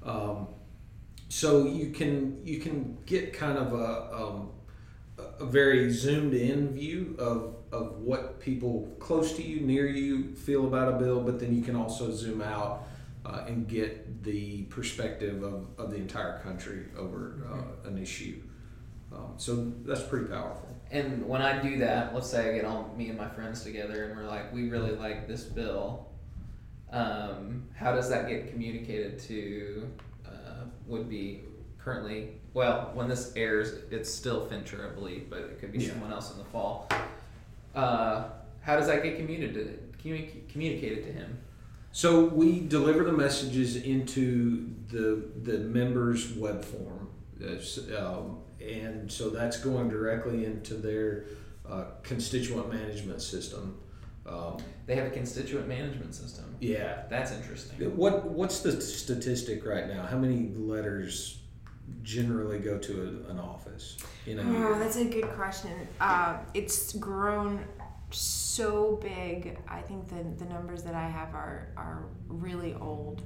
Um, 0.02 0.48
so 1.28 1.66
you 1.66 1.90
can 1.90 2.44
you 2.44 2.58
can 2.58 2.98
get 3.06 3.32
kind 3.32 3.56
of 3.56 3.72
a, 3.72 4.14
um, 4.14 4.50
a 5.38 5.44
very 5.44 5.90
zoomed 5.90 6.34
in 6.34 6.72
view 6.74 7.16
of, 7.18 7.56
of 7.72 7.98
what 7.98 8.40
people 8.40 8.94
close 8.98 9.34
to 9.34 9.42
you, 9.42 9.60
near 9.60 9.86
you, 9.86 10.34
feel 10.34 10.66
about 10.66 10.92
a 10.94 10.96
bill, 10.96 11.20
but 11.20 11.40
then 11.40 11.54
you 11.54 11.62
can 11.62 11.76
also 11.76 12.10
zoom 12.10 12.42
out 12.42 12.88
uh, 13.24 13.44
and 13.46 13.68
get 13.68 14.22
the 14.22 14.62
perspective 14.64 15.42
of, 15.42 15.66
of 15.78 15.90
the 15.90 15.96
entire 15.96 16.38
country 16.40 16.86
over 16.96 17.46
uh, 17.50 17.88
an 17.88 17.98
issue. 17.98 18.40
Um, 19.12 19.34
so 19.36 19.72
that's 19.84 20.02
pretty 20.02 20.26
powerful. 20.26 20.68
And 20.90 21.26
when 21.26 21.42
I 21.42 21.60
do 21.60 21.78
that, 21.78 22.14
let's 22.14 22.28
say 22.28 22.50
I 22.50 22.54
get 22.54 22.64
all 22.64 22.92
me 22.96 23.08
and 23.08 23.18
my 23.18 23.28
friends 23.28 23.62
together 23.62 24.04
and 24.04 24.16
we're 24.16 24.26
like, 24.26 24.52
we 24.52 24.68
really 24.68 24.92
like 24.92 25.28
this 25.28 25.44
bill. 25.44 26.08
Um, 26.92 27.68
how 27.74 27.94
does 27.94 28.08
that 28.10 28.28
get 28.28 28.50
communicated 28.50 29.18
to 29.20 29.88
uh, 30.26 30.64
would 30.86 31.08
be 31.08 31.42
currently? 31.78 32.39
Well, 32.52 32.90
when 32.94 33.08
this 33.08 33.32
airs, 33.36 33.74
it's 33.90 34.12
still 34.12 34.46
Fincher, 34.46 34.88
I 34.90 34.94
believe, 34.94 35.30
but 35.30 35.38
it 35.40 35.60
could 35.60 35.72
be 35.72 35.78
Yeah. 35.78 35.90
someone 35.90 36.12
else 36.12 36.32
in 36.32 36.38
the 36.38 36.44
fall. 36.44 36.88
Uh, 37.74 38.24
how 38.60 38.76
does 38.76 38.86
that 38.88 39.02
get 39.02 39.16
communicated 39.16 39.92
communi- 40.02 40.48
communicated 40.48 41.04
to 41.04 41.12
him? 41.12 41.38
So 41.92 42.24
we 42.26 42.60
deliver 42.60 43.04
the 43.04 43.12
messages 43.12 43.76
into 43.76 44.70
the 44.88 45.22
the 45.42 45.58
members' 45.58 46.32
web 46.34 46.64
form, 46.64 47.08
um, 47.96 48.38
and 48.60 49.10
so 49.10 49.30
that's 49.30 49.58
going 49.58 49.88
directly 49.88 50.44
into 50.44 50.74
their 50.74 51.24
uh, 51.68 51.84
constituent 52.02 52.72
management 52.72 53.22
system. 53.22 53.76
Um, 54.26 54.58
They 54.86 54.94
have 54.96 55.06
a 55.06 55.10
constituent 55.10 55.66
management 55.68 56.14
system. 56.14 56.44
yeah. 56.60 57.02
That's 57.08 57.32
interesting. 57.32 57.96
What 57.96 58.24
what's 58.30 58.60
the 58.60 58.80
statistic 58.80 59.64
right 59.66 59.88
now? 59.88 60.04
How 60.04 60.18
many 60.18 60.52
letters 60.56 61.39
generally 62.02 62.58
go 62.58 62.78
to 62.78 63.24
a, 63.28 63.30
an 63.30 63.38
office 63.38 63.96
in 64.26 64.38
a 64.38 64.42
Oh, 64.42 64.50
year? 64.52 64.78
that's 64.78 64.96
a 64.96 65.04
good 65.04 65.28
question. 65.30 65.70
Uh, 66.00 66.38
it's 66.54 66.94
grown 66.94 67.64
so 68.10 68.98
big. 69.02 69.58
I 69.68 69.80
think 69.80 70.08
the 70.08 70.24
the 70.44 70.50
numbers 70.50 70.82
that 70.82 70.94
I 70.94 71.08
have 71.08 71.34
are 71.34 71.68
are 71.76 72.04
really 72.28 72.74
old, 72.74 73.22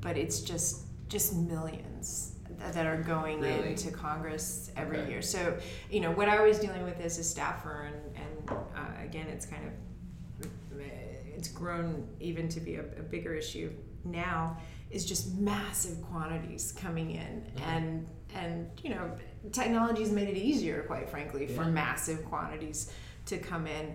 but 0.00 0.16
it's 0.16 0.40
just 0.40 0.82
just 1.08 1.34
millions 1.34 2.36
that, 2.58 2.72
that 2.74 2.86
are 2.86 3.02
going 3.02 3.40
Really? 3.40 3.70
into 3.70 3.90
Congress 3.90 4.70
every 4.76 4.98
Okay. 4.98 5.10
year. 5.10 5.22
So 5.22 5.58
you 5.90 6.00
know 6.00 6.12
what 6.12 6.28
I 6.28 6.40
was 6.40 6.58
dealing 6.60 6.84
with 6.84 7.00
as 7.00 7.18
a 7.18 7.24
staffer, 7.24 7.88
and 7.92 8.16
and 8.16 8.50
uh, 8.76 9.02
again, 9.04 9.26
it's 9.26 9.46
kind 9.46 9.66
of 9.66 9.72
it's 11.36 11.48
grown 11.48 12.06
even 12.20 12.48
to 12.50 12.60
be 12.60 12.74
a, 12.76 12.82
a 12.82 13.02
bigger 13.02 13.34
issue 13.34 13.72
now 14.04 14.56
is 14.90 15.04
just 15.04 15.34
massive 15.38 16.00
quantities 16.02 16.72
coming 16.72 17.12
in. 17.12 17.44
Mhm. 17.56 17.66
and 17.66 18.06
and 18.34 18.70
you 18.82 18.90
know 18.90 19.10
technology's 19.52 20.12
made 20.12 20.28
it 20.28 20.36
easier 20.36 20.82
quite 20.82 21.08
frankly 21.08 21.46
for 21.46 21.64
massive 21.64 22.24
quantities 22.26 22.92
to 23.26 23.38
come 23.38 23.66
in. 23.66 23.94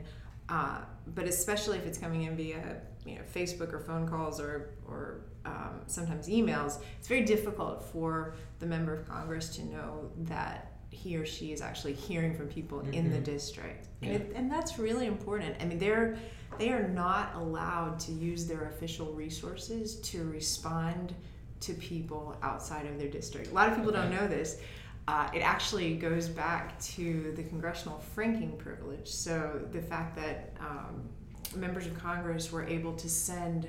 Uh, 0.50 0.80
but 1.16 1.26
especially 1.28 1.78
if 1.78 1.86
it's 1.86 1.98
coming 1.98 2.24
in 2.24 2.36
via 2.36 2.78
you 3.06 3.16
know 3.16 3.22
facebook 3.34 3.72
or 3.74 3.80
phone 3.80 4.08
calls 4.08 4.40
or 4.40 4.72
or 4.88 5.22
um, 5.46 5.82
sometimes 5.88 6.28
emails 6.28 6.80
it's 7.00 7.08
very 7.08 7.22
difficult 7.24 7.84
for 7.84 8.34
the 8.60 8.66
member 8.66 8.94
of 8.94 9.08
congress 9.08 9.56
to 9.56 9.64
know 9.66 10.10
that 10.18 10.72
he 10.96 11.18
or 11.18 11.26
she 11.26 11.52
is 11.52 11.62
actually 11.62 11.94
hearing 11.94 12.34
from 12.36 12.48
people 12.48 12.80
in 12.92 13.12
the 13.12 13.18
Mhm. 13.18 13.24
district 13.24 13.88
Yeah. 14.02 14.10
and, 14.14 14.22
it, 14.22 14.32
and 14.36 14.52
that's 14.52 14.80
really 14.80 15.06
important 15.08 15.56
i 15.62 15.66
mean 15.66 15.78
they're 15.78 16.18
they 16.58 16.72
are 16.72 16.88
not 16.88 17.36
allowed 17.36 18.00
to 18.02 18.12
use 18.14 18.46
their 18.48 18.70
official 18.70 19.12
resources 19.14 19.96
to 20.12 20.24
respond 20.30 21.14
to 21.60 21.74
people 21.74 22.38
outside 22.44 22.86
of 22.86 22.98
their 23.00 23.10
district. 23.10 23.52
A 23.52 23.54
lot 23.54 23.68
of 23.70 23.76
people 23.76 23.92
don't 23.92 24.12
know 24.12 24.28
this. 24.28 24.62
Uh, 25.08 25.28
it 25.34 25.40
actually 25.40 25.96
goes 25.96 26.30
back 26.30 26.80
to 26.80 27.34
the 27.36 27.44
congressional 27.44 28.00
franking 28.14 28.56
privilege. 28.58 29.08
So 29.10 29.60
the 29.72 29.82
fact 29.82 30.16
that 30.16 30.54
um, 30.60 31.10
members 31.56 31.88
of 31.88 31.98
Congress 32.00 32.52
were 32.54 32.64
able 32.66 32.94
to 32.94 33.10
send 33.10 33.68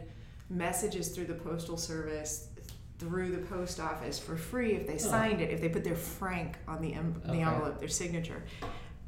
messages 0.51 1.09
through 1.09 1.27
the 1.27 1.35
postal 1.35 1.77
service 1.79 2.49
through 2.99 3.31
the 3.33 3.39
post 3.39 3.79
office 3.81 4.19
for 4.19 4.37
free 4.37 4.73
if 4.75 4.87
they 4.87 4.99
signed 4.99 5.41
it, 5.41 5.51
if 5.51 5.61
they 5.61 5.69
put 5.69 5.85
their 5.85 5.95
frank 5.95 6.57
on 6.67 6.81
the, 6.81 6.95
em- 6.95 7.21
Okay. 7.27 7.39
the 7.39 7.43
envelope, 7.45 7.79
their 7.79 7.89
signature. 7.89 8.43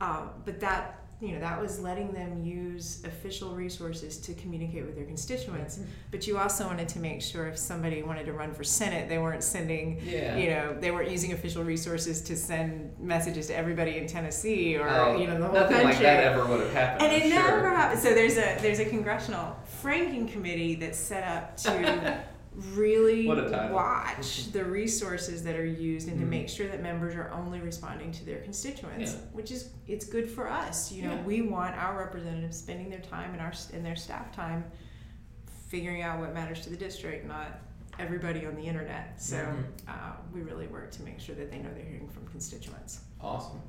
Um, 0.01 0.31
but 0.45 0.61
that 0.61 0.95
you 1.21 1.33
know 1.33 1.41
that 1.41 1.61
was 1.61 1.81
letting 1.81 2.13
them 2.13 2.45
use 2.45 3.03
official 3.05 3.53
resources 3.57 4.19
to 4.19 4.35
communicate 4.35 4.85
with 4.87 4.95
their 4.95 5.05
constituents. 5.05 5.81
But 6.13 6.29
you 6.29 6.39
also 6.39 6.65
wanted 6.65 6.89
to 6.91 7.01
make 7.01 7.21
sure 7.23 7.49
if 7.49 7.59
somebody 7.59 8.05
wanted 8.05 8.27
to 8.27 8.33
run 8.33 8.55
for 8.55 8.63
senate, 8.63 9.09
they 9.09 9.19
weren't 9.19 9.43
sending 9.43 10.01
Yeah. 10.05 10.37
you 10.37 10.51
know 10.51 10.77
they 10.79 10.93
weren't 10.93 11.11
using 11.11 11.33
official 11.33 11.65
resources 11.65 12.23
to 12.23 12.37
send 12.37 12.97
messages 13.01 13.49
to 13.49 13.57
everybody 13.57 13.97
in 13.99 14.07
Tennessee 14.07 14.77
or 14.77 14.89
Oh, 14.89 15.17
you 15.19 15.27
know 15.27 15.39
the 15.41 15.47
whole 15.47 15.55
nothing 15.55 15.77
country. 15.79 15.93
like 15.95 16.03
that 16.03 16.23
ever 16.23 16.47
would 16.47 16.61
have 16.61 16.73
happened. 16.73 17.03
And 17.11 17.17
it 17.25 17.33
sure. 17.33 17.43
never 17.51 17.71
happened. 17.71 18.01
So 18.01 18.11
there's 18.15 18.37
a 18.37 18.57
there's 18.61 18.79
a 18.79 18.85
congressional 18.85 19.57
franking 19.81 20.29
committee 20.29 20.77
that's 20.77 20.99
set 20.99 21.25
up 21.25 21.57
to 21.65 22.23
really 22.75 23.27
What 23.27 23.39
a 23.39 23.49
title. 23.51 23.77
watch 23.77 24.47
the 24.53 24.65
resources 24.65 25.43
that 25.45 25.57
are 25.57 25.65
used 25.65 26.09
and 26.09 26.19
to 26.19 26.25
Mhm. 26.27 26.31
make 26.31 26.49
sure 26.49 26.67
that 26.69 26.83
members 26.83 27.15
are 27.15 27.31
only 27.31 27.61
responding 27.61 28.11
to 28.13 28.25
their 28.25 28.41
constituents, 28.41 29.13
Yeah. 29.15 29.21
which 29.33 29.51
is 29.51 29.71
it's 29.87 30.05
good 30.07 30.29
for 30.31 30.49
us. 30.51 30.91
You 30.93 31.05
know, 31.05 31.15
Yeah. 31.15 31.23
we 31.25 31.43
want 31.43 31.77
our 31.77 31.97
representatives 31.99 32.57
spending 32.59 32.91
their 32.91 33.01
time 33.01 33.33
and 33.33 33.41
our 33.41 33.53
and 33.73 33.85
their 33.85 33.97
staff 33.97 34.33
time 34.35 34.65
figuring 35.69 36.03
out 36.03 36.19
what 36.19 36.33
matters 36.35 36.61
to 36.63 36.71
the 36.71 36.77
district, 36.77 37.27
not 37.27 37.61
everybody 37.99 38.47
on 38.47 38.55
the 38.57 38.63
internet. 38.63 39.21
So 39.21 39.37
Mhm. 39.37 39.65
uh, 39.89 40.13
we 40.33 40.41
really 40.43 40.67
work 40.69 40.91
to 40.93 41.03
make 41.03 41.21
sure 41.21 41.35
that 41.35 41.51
they 41.51 41.59
know 41.59 41.69
they're 41.75 41.85
hearing 41.85 42.09
from 42.09 42.27
constituents. 42.29 43.01
Awesome. 43.21 43.61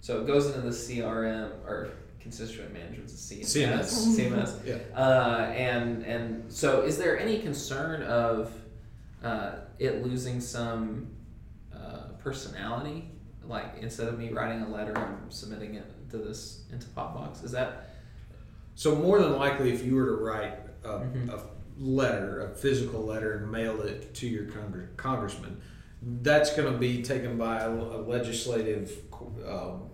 So 0.00 0.20
it 0.22 0.26
goes 0.26 0.46
into 0.46 0.60
the 0.60 0.72
CRM 0.72 1.50
or 1.66 1.90
constituent 2.24 2.72
management 2.72 3.08
CMS. 3.08 3.44
CMS. 3.44 4.16
CMS. 4.16 4.66
Yeah. 4.66 4.98
Uh, 4.98 5.52
and 5.54 6.02
and 6.04 6.50
so 6.52 6.80
is 6.82 6.96
there 6.98 7.18
any 7.18 7.38
concern 7.38 8.02
of 8.02 8.52
uh, 9.22 9.52
it 9.78 10.02
losing 10.04 10.40
some 10.40 11.08
uh, 11.72 12.08
personality? 12.18 13.10
Like 13.46 13.76
instead 13.80 14.08
of 14.08 14.18
me 14.18 14.30
writing 14.30 14.62
a 14.62 14.68
letter, 14.68 14.96
I'm 14.96 15.30
submitting 15.30 15.74
it 15.74 16.10
to 16.10 16.16
this 16.18 16.64
into 16.72 16.86
Popvox. 16.88 17.44
Is 17.44 17.52
that 17.52 17.90
So 18.74 18.94
more 18.96 19.20
than 19.20 19.36
likely, 19.36 19.70
if 19.72 19.84
you 19.84 19.94
were 19.94 20.06
to 20.06 20.16
write 20.16 20.58
a, 20.82 20.88
Mhm. 21.00 21.28
a 21.30 21.38
letter, 21.78 22.46
a 22.46 22.54
physical 22.54 23.02
letter, 23.04 23.34
and 23.38 23.52
mail 23.52 23.82
it 23.82 24.14
to 24.14 24.26
your 24.26 24.44
congr- 24.46 24.96
congressman, 24.96 25.60
that's 26.22 26.56
going 26.56 26.72
to 26.72 26.78
be 26.78 27.02
taken 27.02 27.36
by 27.36 27.60
a, 27.60 27.70
a 27.70 28.00
legislative 28.16 28.90
um, 29.46 29.90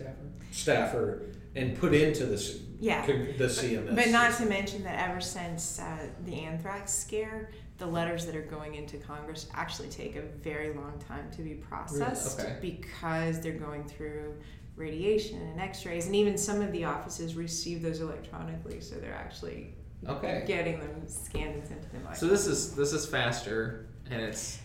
Stafford? 0.00 0.32
staffer 0.50 1.22
and 1.54 1.78
put 1.78 1.94
into 1.94 2.26
the 2.26 2.60
Yeah. 2.80 3.04
the 3.06 3.48
CMS. 3.48 3.94
But 3.94 4.08
not 4.08 4.34
to 4.38 4.46
mention 4.46 4.82
that 4.84 5.08
ever 5.08 5.20
since 5.20 5.78
uh, 5.80 6.06
the 6.24 6.34
anthrax 6.34 6.92
scare, 6.92 7.50
the 7.78 7.86
letters 7.86 8.26
that 8.26 8.36
are 8.36 8.42
going 8.42 8.74
into 8.74 8.96
Congress 8.98 9.46
actually 9.54 9.88
take 9.88 10.16
a 10.16 10.22
very 10.22 10.72
long 10.74 10.98
time 11.08 11.30
to 11.36 11.42
be 11.42 11.54
processed 11.54 12.40
Okay. 12.40 12.56
because 12.60 13.40
they're 13.40 13.52
going 13.52 13.84
through 13.84 14.34
radiation 14.76 15.40
and 15.42 15.60
x-rays 15.60 16.06
and 16.06 16.16
even 16.16 16.38
some 16.38 16.62
of 16.62 16.72
the 16.72 16.84
offices 16.84 17.34
receive 17.34 17.82
those 17.82 18.00
electronically 18.00 18.80
so 18.80 18.94
they're 18.96 19.14
actually 19.14 19.74
Okay. 20.08 20.44
getting 20.46 20.78
them 20.80 21.06
scanned 21.06 21.54
and 21.56 21.66
sent 21.66 21.82
to 21.82 21.88
them 21.90 22.02
So 22.14 22.26
this 22.26 22.46
is 22.46 22.74
this 22.74 22.92
is 22.94 23.04
faster 23.06 23.86
and 24.10 24.22
it's 24.22 24.59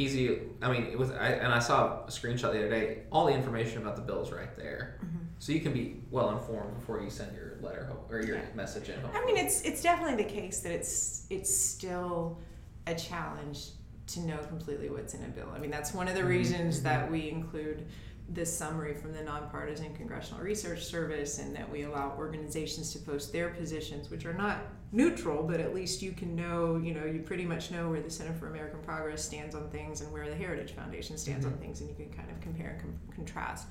easy. 0.00 0.38
I 0.62 0.70
mean, 0.70 0.84
it 0.84 0.98
was 0.98 1.10
I, 1.10 1.28
and 1.28 1.52
I 1.52 1.58
saw 1.58 2.04
a 2.04 2.08
screenshot 2.10 2.52
the 2.52 2.58
other 2.58 2.68
day. 2.70 2.98
All 3.10 3.24
the 3.26 3.32
information 3.32 3.80
about 3.82 3.96
the 3.96 4.02
bill 4.02 4.22
is 4.22 4.30
right 4.30 4.54
there, 4.56 4.98
Mhm. 5.02 5.26
so 5.38 5.52
you 5.52 5.60
can 5.60 5.72
be 5.72 6.02
well 6.10 6.30
informed 6.30 6.74
before 6.78 7.00
you 7.00 7.08
send 7.08 7.34
your 7.34 7.56
letter 7.62 7.90
or 8.10 8.20
your 8.22 8.36
Yeah. 8.36 8.42
message 8.54 8.90
in. 8.90 8.98
I 9.14 9.24
mean, 9.24 9.38
it's 9.38 9.62
it's 9.62 9.82
definitely 9.82 10.22
the 10.22 10.30
case 10.30 10.60
that 10.60 10.72
it's 10.72 11.26
it's 11.30 11.56
still 11.56 12.38
a 12.86 12.94
challenge 12.94 13.70
to 14.08 14.20
know 14.20 14.36
completely 14.38 14.90
what's 14.90 15.14
in 15.14 15.24
a 15.24 15.28
bill. 15.28 15.48
I 15.54 15.58
mean, 15.58 15.70
that's 15.70 15.92
one 15.94 16.06
of 16.08 16.14
the 16.14 16.20
Mhm, 16.20 16.28
reasons 16.28 16.80
mhm. 16.80 16.82
that 16.84 17.10
we 17.10 17.28
include 17.30 17.86
this 18.28 18.54
summary 18.56 18.94
from 18.94 19.12
the 19.12 19.22
Nonpartisan 19.22 19.94
Congressional 19.94 20.42
Research 20.42 20.84
Service, 20.84 21.38
and 21.38 21.54
that 21.54 21.70
we 21.70 21.82
allow 21.84 22.14
organizations 22.18 22.92
to 22.92 22.98
post 22.98 23.32
their 23.32 23.50
positions, 23.50 24.10
which 24.10 24.26
are 24.26 24.32
not 24.34 24.58
neutral, 24.92 25.42
but 25.44 25.60
at 25.60 25.74
least 25.74 26.02
you 26.02 26.12
can 26.12 26.34
know. 26.34 26.76
You 26.76 26.94
know, 26.94 27.04
you 27.04 27.20
pretty 27.20 27.44
much 27.44 27.70
know 27.70 27.88
where 27.90 28.00
the 28.00 28.10
Center 28.10 28.34
for 28.34 28.48
American 28.48 28.80
Progress 28.80 29.24
stands 29.24 29.54
on 29.54 29.68
things, 29.70 30.00
and 30.00 30.12
where 30.12 30.28
the 30.28 30.34
Heritage 30.34 30.72
Foundation 30.72 31.16
stands 31.16 31.46
on 31.46 31.52
Mhm. 31.52 31.60
things, 31.60 31.80
and 31.80 31.88
you 31.88 31.94
can 31.96 32.10
kind 32.12 32.30
of 32.30 32.40
compare 32.40 32.70
and 32.70 32.80
com- 32.80 32.98
contrast. 33.14 33.68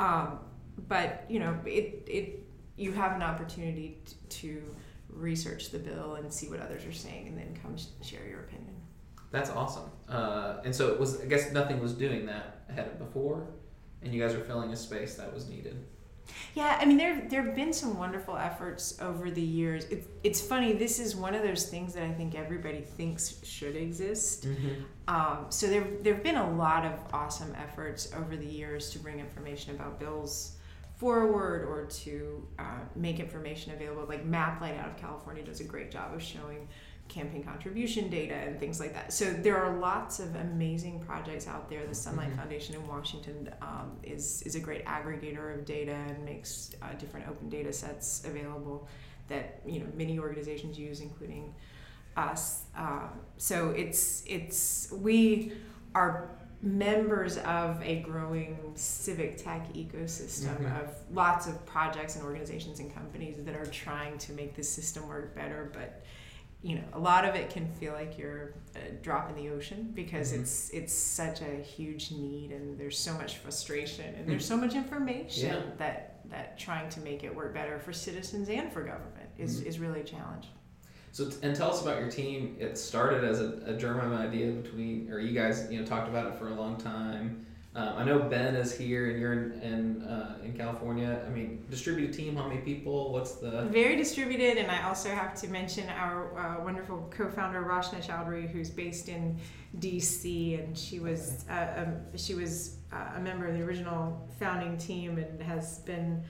Um, 0.00 0.38
but 0.88 1.24
you 1.28 1.38
know, 1.38 1.58
it 1.66 2.02
it 2.06 2.42
you 2.76 2.92
have 2.92 3.12
an 3.12 3.22
opportunity 3.22 4.02
t- 4.04 4.14
to 4.28 4.74
research 5.10 5.70
the 5.70 5.78
bill 5.78 6.16
and 6.16 6.30
see 6.32 6.48
what 6.48 6.60
others 6.60 6.84
are 6.84 6.92
saying, 6.92 7.28
and 7.28 7.38
then 7.38 7.56
come 7.62 7.76
sh- 7.76 7.86
share 8.02 8.26
your 8.26 8.40
opinion. 8.40 8.74
That's 9.30 9.50
awesome. 9.50 9.90
Uh, 10.08 10.60
and 10.64 10.74
so 10.74 10.92
it 10.92 10.98
was. 11.00 11.20
I 11.20 11.26
guess 11.26 11.52
nothing 11.52 11.80
was 11.80 11.92
doing 11.92 12.26
that 12.26 12.64
ahead 12.68 12.86
of 12.88 12.98
before, 12.98 13.48
and 14.02 14.14
you 14.14 14.20
guys 14.20 14.34
are 14.34 14.44
filling 14.44 14.72
a 14.72 14.76
space 14.76 15.14
that 15.14 15.32
was 15.32 15.48
needed. 15.48 15.84
Yeah, 16.54 16.76
I 16.80 16.84
mean 16.84 16.96
there 16.96 17.26
there 17.28 17.42
have 17.42 17.54
been 17.54 17.72
some 17.72 17.98
wonderful 17.98 18.36
efforts 18.36 18.98
over 19.00 19.30
the 19.30 19.42
years. 19.42 19.84
It's 19.86 20.06
it's 20.24 20.40
funny. 20.40 20.72
This 20.72 20.98
is 20.98 21.14
one 21.14 21.34
of 21.34 21.42
those 21.42 21.68
things 21.68 21.94
that 21.94 22.02
I 22.02 22.12
think 22.12 22.34
everybody 22.34 22.80
thinks 22.80 23.44
should 23.44 23.76
exist. 23.76 24.46
Mm-hmm. 24.46 24.82
Um, 25.08 25.46
so 25.50 25.68
there 25.68 25.86
there 26.02 26.14
have 26.14 26.24
been 26.24 26.36
a 26.36 26.50
lot 26.56 26.84
of 26.84 26.98
awesome 27.12 27.54
efforts 27.54 28.12
over 28.16 28.36
the 28.36 28.46
years 28.46 28.90
to 28.90 28.98
bring 28.98 29.20
information 29.20 29.74
about 29.74 30.00
bills 30.00 30.56
forward 30.96 31.64
or 31.64 31.84
to 31.84 32.46
uh, 32.58 32.78
make 32.94 33.20
information 33.20 33.72
available. 33.72 34.06
Like 34.08 34.26
MapLight 34.26 34.78
out 34.80 34.88
of 34.88 34.96
California 34.96 35.44
does 35.44 35.60
a 35.60 35.64
great 35.64 35.90
job 35.90 36.14
of 36.14 36.22
showing 36.22 36.68
campaign 37.08 37.42
contribution 37.42 38.08
data 38.10 38.34
and 38.34 38.58
things 38.58 38.80
like 38.80 38.92
that. 38.94 39.12
So 39.12 39.32
there 39.32 39.56
are 39.56 39.76
lots 39.78 40.18
of 40.20 40.34
amazing 40.36 41.00
projects 41.00 41.46
out 41.46 41.68
there. 41.70 41.86
The 41.86 41.94
Sunlight 41.94 42.30
Mhm. 42.32 42.36
Foundation 42.36 42.74
in 42.74 42.86
Washington 42.86 43.50
um, 43.62 43.96
is 44.02 44.42
is 44.42 44.54
a 44.54 44.60
great 44.60 44.84
aggregator 44.84 45.54
of 45.58 45.64
data 45.64 45.92
and 45.94 46.24
makes 46.24 46.74
uh, 46.82 46.92
different 46.94 47.28
open 47.28 47.48
data 47.48 47.72
sets 47.72 48.24
available 48.24 48.88
that 49.28 49.60
you 49.66 49.80
know 49.80 49.86
many 49.96 50.18
organizations 50.18 50.78
use, 50.78 51.00
including 51.00 51.54
us. 52.16 52.64
Uh, 52.76 53.08
so 53.36 53.70
it's 53.70 54.22
it's 54.26 54.90
we 54.92 55.52
are 55.94 56.30
members 56.62 57.36
of 57.38 57.80
a 57.82 58.00
growing 58.00 58.72
civic 58.74 59.36
tech 59.36 59.72
ecosystem 59.74 60.56
Mhm. 60.58 60.82
of 60.82 60.90
lots 61.12 61.46
of 61.46 61.64
projects 61.66 62.16
and 62.16 62.24
organizations 62.24 62.80
and 62.80 62.92
companies 62.94 63.44
that 63.44 63.54
are 63.54 63.66
trying 63.66 64.16
to 64.18 64.32
make 64.32 64.54
the 64.56 64.62
system 64.62 65.06
work 65.06 65.34
better 65.34 65.70
but 65.74 66.02
you 66.66 66.74
know 66.74 66.82
a 66.94 66.98
lot 66.98 67.24
of 67.24 67.36
it 67.36 67.48
can 67.48 67.68
feel 67.74 67.92
like 67.92 68.18
you're 68.18 68.54
a 68.74 68.90
drop 69.02 69.30
in 69.30 69.36
the 69.36 69.48
ocean 69.50 69.92
because 69.94 70.32
Mhm. 70.32 70.40
it's 70.40 70.70
it's 70.70 70.92
such 70.92 71.40
a 71.40 71.54
huge 71.62 72.10
need 72.10 72.50
and 72.50 72.76
there's 72.78 72.98
so 72.98 73.14
much 73.14 73.36
frustration 73.38 74.14
and 74.16 74.28
there's 74.28 74.44
so 74.44 74.56
much 74.56 74.74
information 74.74 75.48
Yeah. 75.50 75.62
that 75.78 76.28
that 76.30 76.58
trying 76.58 76.88
to 76.90 77.00
make 77.00 77.22
it 77.22 77.32
work 77.34 77.54
better 77.54 77.78
for 77.78 77.92
citizens 77.92 78.48
and 78.48 78.72
for 78.72 78.82
government 78.82 79.30
is, 79.38 79.60
Mhm. 79.62 79.66
is 79.66 79.78
really 79.78 80.00
a 80.00 80.04
challenge 80.04 80.48
So, 81.12 81.30
and 81.42 81.54
tell 81.56 81.70
us 81.70 81.80
about 81.82 81.98
your 82.00 82.10
team. 82.10 82.56
It 82.58 82.76
started 82.76 83.22
as 83.24 83.40
a, 83.40 83.48
a 83.66 83.74
German 83.76 84.12
idea 84.12 84.50
between, 84.52 85.10
or 85.10 85.18
you 85.18 85.32
guys, 85.32 85.66
you 85.70 85.78
know, 85.80 85.86
talked 85.86 86.08
about 86.08 86.26
it 86.30 86.34
for 86.38 86.48
a 86.48 86.54
long 86.54 86.76
time. 86.76 87.45
Um, 87.76 87.92
I 87.98 88.04
know 88.04 88.20
Ben 88.20 88.56
is 88.56 88.74
here, 88.74 89.10
and 89.10 89.20
you're 89.20 89.34
in 89.34 89.60
in, 89.60 90.02
uh, 90.02 90.38
in 90.42 90.54
California. 90.54 91.22
I 91.26 91.28
mean, 91.28 91.62
distributed 91.68 92.16
team. 92.16 92.34
How 92.34 92.48
many 92.48 92.62
people? 92.62 93.12
What's 93.12 93.32
the? 93.32 93.66
Very 93.70 93.96
distributed, 93.96 94.56
and 94.56 94.70
I 94.70 94.84
also 94.84 95.10
have 95.10 95.34
to 95.42 95.48
mention 95.48 95.86
our 95.90 96.38
uh, 96.38 96.64
wonderful 96.64 97.06
co-founder 97.10 97.62
Rachna 97.64 98.02
Choudhry, 98.02 98.50
who's 98.50 98.70
based 98.70 99.10
in 99.10 99.38
D.C. 99.78 100.54
and 100.54 100.76
she 100.76 101.00
was 101.00 101.44
uh, 101.50 101.84
um, 101.84 101.96
she 102.16 102.34
was 102.34 102.78
uh, 102.94 103.16
a 103.16 103.20
member 103.20 103.46
of 103.46 103.52
the 103.52 103.62
original 103.62 104.26
founding 104.40 104.78
team 104.78 105.18
and 105.18 105.42
has 105.42 105.80
been 105.80 106.24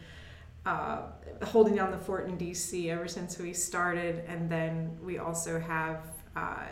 uh, 0.65 1.03
holding 1.45 1.77
down 1.77 1.93
the 1.93 1.99
fort 1.99 2.29
in 2.29 2.37
D.C. 2.37 2.91
ever 2.91 3.07
since 3.07 3.39
we 3.39 3.53
started. 3.53 4.25
And 4.27 4.51
then 4.51 4.99
we 5.01 5.19
also 5.19 5.61
have. 5.61 6.01
Uh, 6.35 6.67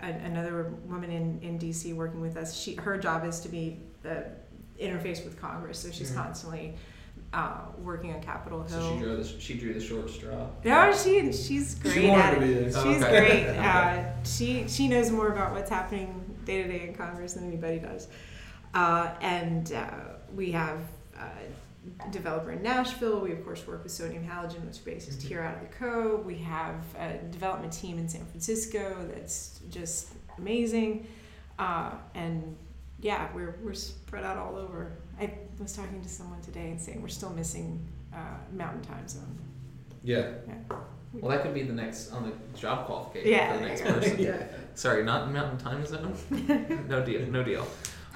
another 0.00 0.74
woman 0.84 1.10
in, 1.10 1.40
in 1.40 1.58
DC 1.58 1.94
working 1.94 2.20
with 2.20 2.36
us. 2.36 2.56
She 2.56 2.74
her 2.74 2.98
job 2.98 3.24
is 3.24 3.40
to 3.40 3.48
be 3.48 3.80
the 4.04 4.26
interface 4.80 5.24
with 5.24 5.40
Congress, 5.40 5.78
so 5.80 5.90
she's 5.90 6.12
Mhm. 6.12 6.16
constantly 6.16 6.74
uh, 7.32 7.62
working 7.78 8.12
on 8.14 8.20
Capitol 8.20 8.62
Hill. 8.62 8.80
So 8.80 8.92
she 8.92 8.98
drew 9.02 9.16
the 9.16 9.24
she 9.24 9.54
drew 9.58 9.74
the 9.74 9.80
short 9.80 10.08
straw. 10.08 10.46
No, 10.64 10.92
she 10.94 11.32
she's 11.32 11.74
great 11.74 11.94
She 11.94 12.10
at 12.10 12.30
to 12.34 12.36
it. 12.36 12.46
be 12.46 12.54
there. 12.54 12.70
Oh, 12.76 12.92
She's 12.92 13.02
okay. 13.02 13.18
great. 13.18 13.46
Okay. 13.48 13.58
Uh, 13.58 14.24
she 14.24 14.68
she 14.68 14.86
knows 14.86 15.10
more 15.10 15.32
about 15.32 15.52
what's 15.52 15.70
happening 15.70 16.08
day 16.44 16.62
to 16.62 16.68
day 16.68 16.86
in 16.88 16.94
Congress 16.94 17.32
than 17.34 17.44
anybody 17.48 17.78
does. 17.80 18.06
Uh, 18.72 19.10
and 19.20 19.72
uh, 19.72 19.90
we 20.34 20.52
have 20.52 20.78
a 21.18 22.10
developer 22.10 22.52
in 22.52 22.62
Nashville. 22.62 23.20
We 23.20 23.32
of 23.32 23.44
course 23.44 23.66
work 23.66 23.82
with 23.82 23.92
Sodium 23.92 24.24
Halogen, 24.24 24.60
which 24.64 24.76
is 24.76 24.78
based 24.78 25.10
Mhm. 25.18 25.22
here 25.22 25.40
out 25.42 25.56
of 25.56 25.60
the 25.62 25.74
Co. 25.76 26.22
We 26.24 26.36
have 26.38 26.76
a 26.98 27.18
development 27.32 27.72
team 27.72 27.98
in 27.98 28.08
San 28.08 28.24
Francisco 28.26 29.08
that's 29.12 29.60
just 29.70 30.12
amazing. 30.38 31.06
Uh, 31.58 31.92
and 32.14 32.56
yeah, 33.00 33.28
we're 33.34 33.56
we're 33.62 33.74
spread 33.74 34.24
out 34.24 34.36
all 34.38 34.56
over. 34.56 34.92
I 35.20 35.32
was 35.58 35.72
talking 35.74 36.02
to 36.02 36.08
someone 36.08 36.40
today 36.40 36.70
and 36.70 36.80
saying 36.80 37.00
we're 37.02 37.08
still 37.08 37.30
missing 37.30 37.86
uh, 38.12 38.16
Mountain 38.52 38.82
Time 38.82 39.06
Zone. 39.06 39.38
Yeah. 40.02 40.30
Yeah. 40.46 40.76
Well, 41.12 41.30
that 41.30 41.42
could 41.44 41.54
be 41.54 41.62
the 41.62 41.72
next 41.72 42.10
on 42.12 42.24
the 42.24 42.58
job 42.58 42.86
qualification 42.86 43.30
Yeah, 43.30 43.52
for 43.52 43.58
the 43.60 43.66
next 43.68 43.84
you 43.84 43.92
person. 43.92 44.18
yeah. 44.18 44.46
Sorry, 44.74 45.04
not 45.04 45.32
Mountain 45.32 45.58
Time 45.58 45.86
Zone. 45.86 46.16
no 46.88 47.04
deal. 47.04 47.20
No 47.26 47.44
deal. 47.44 47.66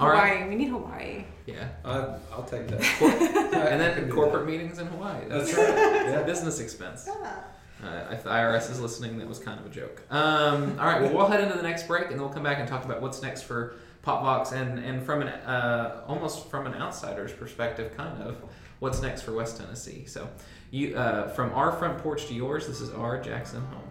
All 0.00 0.08
right. 0.08 0.38
Hawaii. 0.38 0.48
We 0.48 0.54
need 0.56 0.68
Hawaii. 0.70 1.24
Yeah. 1.46 1.68
I, 1.84 2.16
I'll 2.32 2.44
take 2.44 2.66
that. 2.68 3.48
And 3.68 3.80
then 3.80 4.06
do 4.08 4.12
corporate 4.12 4.46
meetings 4.46 4.78
in 4.78 4.86
Hawaii. 4.88 5.24
That's 5.28 5.54
That's, 5.54 5.70
right. 5.70 6.06
a 6.08 6.10
Yeah. 6.10 6.22
business 6.22 6.58
expense. 6.60 7.08
Uh, 7.08 8.08
if 8.10 8.24
the 8.24 8.30
IRS 8.30 8.70
is 8.70 8.80
listening, 8.80 9.18
that 9.18 9.28
was 9.28 9.38
kind 9.38 9.60
of 9.60 9.66
a 9.66 9.68
joke. 9.68 10.02
Um, 10.10 10.76
all 10.80 10.86
right, 10.86 11.00
well, 11.00 11.14
we'll 11.14 11.26
head 11.28 11.40
into 11.40 11.56
the 11.56 11.62
next 11.62 11.86
break, 11.86 12.04
and 12.06 12.12
then 12.14 12.20
we'll 12.20 12.28
come 12.32 12.42
back 12.42 12.58
and 12.58 12.68
talk 12.68 12.84
about 12.84 13.00
what's 13.00 13.22
next 13.22 13.42
for 13.42 13.76
Popvox, 14.08 14.52
and 14.52 14.78
and 14.78 15.04
from 15.04 15.20
an 15.20 15.28
uh, 15.28 16.02
almost 16.06 16.48
from 16.48 16.66
an 16.66 16.72
outsider's 16.74 17.30
perspective, 17.30 17.94
kind 17.94 18.22
of 18.22 18.42
what's 18.78 19.02
next 19.02 19.20
for 19.20 19.32
West 19.34 19.58
Tennessee. 19.58 20.06
So, 20.06 20.30
you 20.70 20.96
uh, 20.96 21.28
from 21.28 21.52
our 21.52 21.72
front 21.72 21.98
porch 21.98 22.24
to 22.28 22.34
yours, 22.34 22.66
this 22.66 22.80
is 22.80 22.88
our 22.88 23.20
Jackson 23.20 23.62
home. 23.66 23.82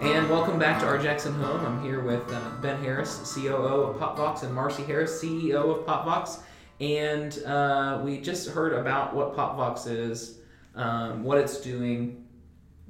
And 0.00 0.30
welcome 0.30 0.60
back 0.60 0.78
to 0.82 0.86
our 0.86 0.98
Jackson 0.98 1.34
home. 1.34 1.66
I'm 1.66 1.82
here 1.82 1.98
with 2.00 2.32
uh, 2.32 2.50
Ben 2.62 2.80
Harris, 2.80 3.34
COO 3.34 3.82
of 3.82 3.96
Popvox, 3.96 4.44
and 4.44 4.54
Marcy 4.54 4.84
Harris, 4.84 5.20
CEO 5.20 5.76
of 5.76 5.84
Popvox. 5.84 6.38
And 6.78 7.42
uh, 7.44 8.00
we 8.04 8.20
just 8.20 8.50
heard 8.50 8.74
about 8.74 9.14
what 9.14 9.34
Popvox 9.34 9.88
is, 9.88 10.35
um, 10.76 11.24
what 11.24 11.38
it's 11.38 11.60
doing. 11.60 12.24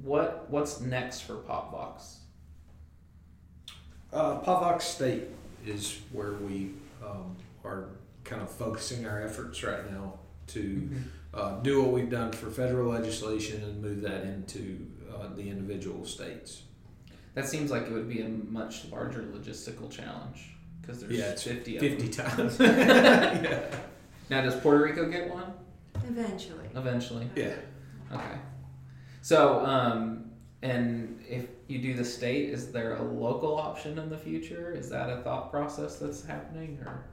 What 0.03 0.47
what's 0.49 0.79
next 0.81 1.21
for 1.21 1.35
Popvox? 1.35 2.17
Uh, 4.13 4.39
Popvox 4.41 4.81
State 4.83 5.23
is 5.65 5.99
where 6.11 6.33
we 6.33 6.71
um, 7.03 7.35
are 7.63 7.89
kind 8.23 8.41
of 8.41 8.49
focusing 8.49 9.05
our 9.05 9.21
efforts 9.21 9.63
right 9.63 9.89
now 9.91 10.13
to 10.47 10.89
uh, 11.33 11.59
do 11.61 11.81
what 11.81 11.91
we've 11.91 12.09
done 12.09 12.31
for 12.31 12.49
federal 12.49 12.89
legislation 12.91 13.61
and 13.63 13.81
move 13.81 14.01
that 14.01 14.23
into 14.23 14.85
uh, 15.13 15.27
the 15.35 15.49
individual 15.49 16.05
states. 16.05 16.61
That 17.33 17.47
seems 17.47 17.69
like 17.69 17.83
it 17.83 17.91
would 17.91 18.09
be 18.09 18.21
a 18.21 18.29
much 18.29 18.85
larger 18.89 19.21
logistical 19.23 19.91
challenge 19.91 20.51
because 20.81 21.01
there's 21.01 21.11
Yeah, 21.13 21.31
it's 21.31 21.43
50 21.43 21.75
of 21.77 21.81
them. 21.81 21.97
50 21.99 22.09
times. 22.09 22.59
yeah. 22.59 23.59
Now, 24.29 24.41
does 24.41 24.55
Puerto 24.55 24.83
Rico 24.83 25.09
get 25.09 25.29
one 25.29 25.53
Eventually. 26.07 26.65
eventually? 26.75 27.29
Yeah. 27.35 27.55
Okay. 28.13 28.37
So, 29.21 29.65
um, 29.65 30.31
and 30.61 31.21
if 31.27 31.47
you 31.67 31.79
do 31.79 31.93
the 31.93 32.05
state, 32.05 32.49
is 32.49 32.71
there 32.71 32.95
a 32.95 33.03
local 33.03 33.57
option 33.57 33.99
in 33.99 34.09
the 34.09 34.17
future? 34.17 34.73
Is 34.73 34.89
that 34.89 35.09
a 35.09 35.21
thought 35.21 35.51
process 35.51 35.97
that's 35.97 36.25
happening, 36.25 36.79
or? 36.85 37.03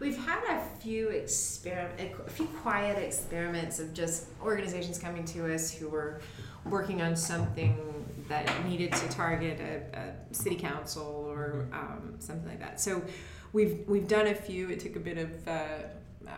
We've 0.00 0.18
had 0.18 0.42
a 0.44 0.60
few 0.80 1.10
experiment, 1.10 2.12
a 2.26 2.30
few 2.30 2.46
quiet 2.46 2.98
experiments 2.98 3.78
of 3.78 3.94
just 3.94 4.26
organizations 4.42 4.98
coming 4.98 5.24
to 5.26 5.54
us 5.54 5.72
who 5.72 5.88
were 5.88 6.20
working 6.64 7.02
on 7.02 7.14
something 7.14 7.76
that 8.28 8.50
needed 8.66 8.92
to 8.92 9.08
target 9.08 9.60
a, 9.60 9.98
a 9.98 10.34
city 10.34 10.56
council 10.56 11.26
or 11.28 11.68
um, 11.72 12.16
something 12.18 12.48
like 12.48 12.58
that. 12.58 12.80
So 12.80 13.00
we've 13.52 13.84
we've 13.86 14.08
done 14.08 14.26
a 14.26 14.34
few. 14.34 14.70
It 14.70 14.80
took 14.80 14.96
a 14.96 15.00
bit 15.00 15.18
of 15.18 15.48
uh, 15.48 15.50
uh, 16.26 16.30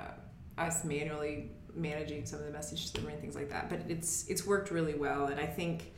us 0.58 0.84
manually 0.84 1.50
managing 1.74 2.24
some 2.24 2.38
of 2.38 2.46
the 2.46 2.52
message 2.52 2.90
delivery 2.92 3.12
and 3.14 3.20
things 3.20 3.34
like 3.34 3.48
that, 3.50 3.68
but 3.68 3.80
it's 3.88 4.26
it's 4.28 4.46
worked 4.46 4.70
really 4.70 4.94
well. 4.94 5.26
And 5.26 5.40
I 5.40 5.46
think 5.46 5.92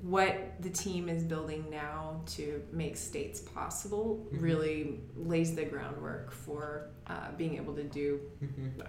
what 0.00 0.60
the 0.60 0.70
team 0.70 1.08
is 1.08 1.22
building 1.22 1.68
now 1.70 2.22
to 2.26 2.60
make 2.72 2.96
states 2.96 3.40
possible 3.40 4.26
Mhm. 4.32 4.42
really 4.42 5.00
lays 5.14 5.54
the 5.54 5.64
groundwork 5.64 6.32
for 6.32 6.90
uh, 7.06 7.30
being 7.36 7.56
able 7.56 7.74
to 7.74 7.84
do 7.84 8.20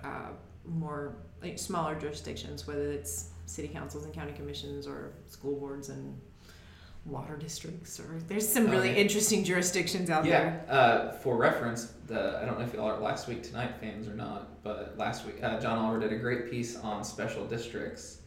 uh, 0.04 0.30
more 0.66 1.18
like 1.42 1.60
smaller 1.60 1.94
jurisdictions, 2.00 2.66
whether 2.68 2.92
it's 2.92 3.30
city 3.46 3.68
councils 3.68 4.06
and 4.06 4.13
county 4.13 4.32
commissions 4.34 4.88
or 4.88 5.13
school 5.28 5.60
boards 5.60 5.89
and 5.89 6.20
water 7.06 7.36
districts, 7.36 8.00
or 8.00 8.20
there's 8.28 8.48
some 8.48 8.70
really 8.70 8.92
Okay. 8.92 9.02
interesting 9.02 9.44
jurisdictions 9.44 10.10
out 10.10 10.24
there. 10.24 10.63
Yeah. 10.68 10.74
Uh, 10.74 11.12
for 11.12 11.36
reference, 11.36 11.94
the 12.08 12.39
I 12.42 12.46
don't 12.46 12.58
know 12.60 12.66
if 12.66 12.74
y'all 12.74 12.89
are 12.89 13.00
last 13.00 13.28
week 13.28 13.44
tonight 13.44 13.76
fans 13.80 14.08
or 14.08 14.13
not, 14.13 14.63
but 14.63 14.96
last 14.98 15.26
week 15.26 15.44
uh, 15.44 15.60
John 15.60 15.78
Oliver 15.78 16.00
did 16.00 16.13
a 16.13 16.18
great 16.18 16.50
piece 16.50 16.78
on 16.78 17.04
special 17.04 17.46
districts. 17.46 18.20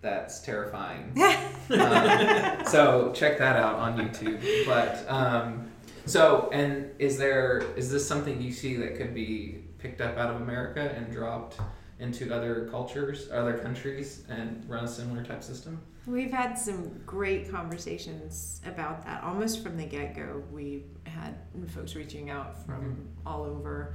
That's 0.00 0.40
terrifying. 0.40 1.12
um, 1.70 2.64
so 2.64 3.12
check 3.14 3.36
that 3.38 3.56
out 3.56 3.74
on 3.74 3.98
YouTube. 3.98 4.40
But 4.64 5.04
um, 5.10 5.70
so 6.06 6.48
and 6.52 6.90
is 6.98 7.18
there 7.18 7.64
is 7.76 7.90
this 7.90 8.06
something 8.06 8.40
you 8.40 8.52
see 8.52 8.76
that 8.76 8.96
could 8.96 9.12
be 9.12 9.64
picked 9.78 10.00
up 10.00 10.16
out 10.16 10.30
of 10.30 10.40
America 10.40 10.94
and 10.96 11.12
dropped 11.12 11.58
into 11.98 12.34
other 12.34 12.66
cultures, 12.70 13.28
other 13.30 13.58
countries, 13.58 14.24
and 14.30 14.64
run 14.68 14.84
a 14.84 14.88
similar 14.88 15.22
type 15.22 15.42
system? 15.42 15.80
We've 16.06 16.32
had 16.32 16.54
some 16.58 17.00
great 17.06 17.50
conversations 17.50 18.60
about 18.66 19.04
that 19.04 19.22
almost 19.22 19.62
from 19.62 19.76
the 19.76 19.84
get 19.84 20.16
go. 20.16 20.42
We 20.50 20.84
had 21.04 21.36
folks 21.68 21.94
reaching 21.94 22.30
out 22.30 22.64
from 22.64 22.82
Mhm. 22.84 23.06
all 23.26 23.44
over. 23.44 23.94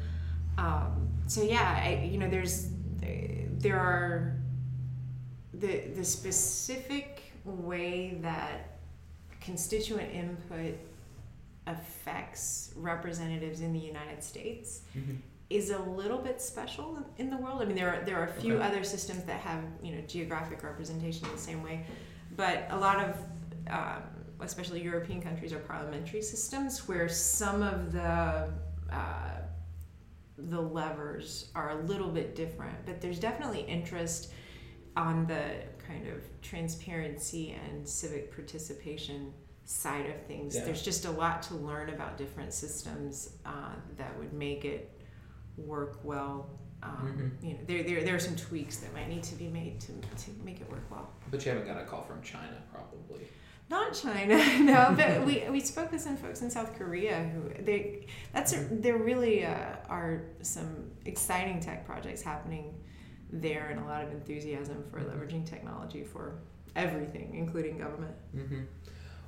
Um, 0.57 1.09
so 1.27 1.41
yeah, 1.43 1.81
I, 1.83 2.03
you 2.05 2.17
know, 2.17 2.29
there's 2.29 2.69
there 3.57 3.79
are 3.79 4.35
the 5.53 5.87
the 5.95 6.03
specific 6.03 7.33
way 7.45 8.17
that 8.21 8.77
constituent 9.41 10.11
input 10.13 10.75
affects 11.67 12.71
representatives 12.75 13.61
in 13.61 13.73
the 13.73 13.79
United 13.79 14.23
States 14.23 14.81
is 15.49 15.69
a 15.69 15.77
little 15.79 16.17
bit 16.17 16.41
special 16.41 16.97
in 17.17 17.29
the 17.29 17.37
world. 17.37 17.61
I 17.61 17.65
mean, 17.65 17.75
there 17.75 17.93
are 17.93 18.03
there 18.05 18.17
are 18.17 18.25
a 18.25 18.33
few 18.41 18.55
Okay. 18.55 18.65
other 18.65 18.83
systems 18.83 19.23
that 19.25 19.39
have 19.41 19.63
you 19.81 19.95
know 19.95 20.01
geographic 20.07 20.63
representation 20.63 21.25
in 21.27 21.31
the 21.31 21.41
same 21.41 21.61
way, 21.61 21.85
but 22.35 22.67
a 22.71 22.77
lot 22.77 22.99
of 22.99 23.17
um, 23.69 24.03
especially 24.41 24.81
European 24.81 25.21
countries 25.21 25.53
are 25.53 25.59
parliamentary 25.59 26.21
systems 26.21 26.87
where 26.87 27.07
some 27.07 27.61
of 27.61 27.91
the 27.91 28.49
uh, 28.91 29.41
the 30.37 30.59
levers 30.59 31.49
are 31.55 31.71
a 31.71 31.81
little 31.83 32.09
bit 32.09 32.35
different. 32.35 32.77
But 32.85 32.99
there's 33.01 33.19
definitely 33.19 33.61
interest 33.61 34.31
on 34.97 35.27
the 35.27 35.43
kind 35.87 36.07
of 36.07 36.23
transparency 36.41 37.51
and 37.51 37.87
civic 37.87 38.33
participation 38.33 39.33
side 39.65 40.07
of 40.07 40.21
things. 40.27 40.55
Yeah. 40.55 40.63
There's 40.65 40.81
just 40.81 41.05
a 41.05 41.11
lot 41.11 41.41
to 41.43 41.55
learn 41.55 41.89
about 41.89 42.17
different 42.17 42.53
systems 42.53 43.31
uh, 43.45 43.73
that 43.97 44.17
would 44.17 44.33
make 44.33 44.65
it 44.65 44.94
work 45.57 45.99
well. 46.03 46.49
Um, 46.83 47.31
You 47.41 47.53
know, 47.53 47.59
there, 47.65 47.83
there, 47.83 48.03
there 48.03 48.15
are 48.15 48.19
some 48.19 48.35
tweaks 48.35 48.77
that 48.77 48.93
might 48.93 49.09
need 49.09 49.23
to 49.23 49.35
be 49.35 49.47
made 49.47 49.79
to, 49.81 49.93
to 49.93 50.31
make 50.43 50.61
it 50.61 50.69
work 50.69 50.83
well. 50.91 51.09
But 51.31 51.43
you 51.45 51.51
haven't 51.51 51.67
got 51.67 51.81
a 51.81 51.85
call 51.85 52.03
from 52.03 52.21
China, 52.21 52.61
probably. 52.71 53.25
Not 53.69 53.93
China, 53.93 54.37
no, 54.59 54.93
but 54.95 55.25
we, 55.25 55.43
we 55.49 55.59
spoke 55.59 55.91
with 55.91 56.01
some 56.01 56.17
folks 56.17 56.41
in 56.43 56.51
South 56.51 56.77
Korea 56.77 57.23
who 57.23 57.63
they 57.63 58.05
that's 58.31 58.53
a, 58.53 58.57
there 58.69 58.97
really 58.97 59.43
uh, 59.43 59.77
are 59.89 60.21
some 60.43 60.91
exciting 61.05 61.59
tech 61.59 61.83
projects 61.85 62.21
happening 62.21 62.75
there 63.31 63.69
and 63.69 63.79
a 63.79 63.85
lot 63.85 64.03
of 64.03 64.11
enthusiasm 64.11 64.83
for 64.91 64.99
leveraging 64.99 65.45
technology 65.47 66.03
for 66.03 66.35
everything, 66.75 67.33
including 67.35 67.79
government. 67.79 68.13
hmm 68.35 68.61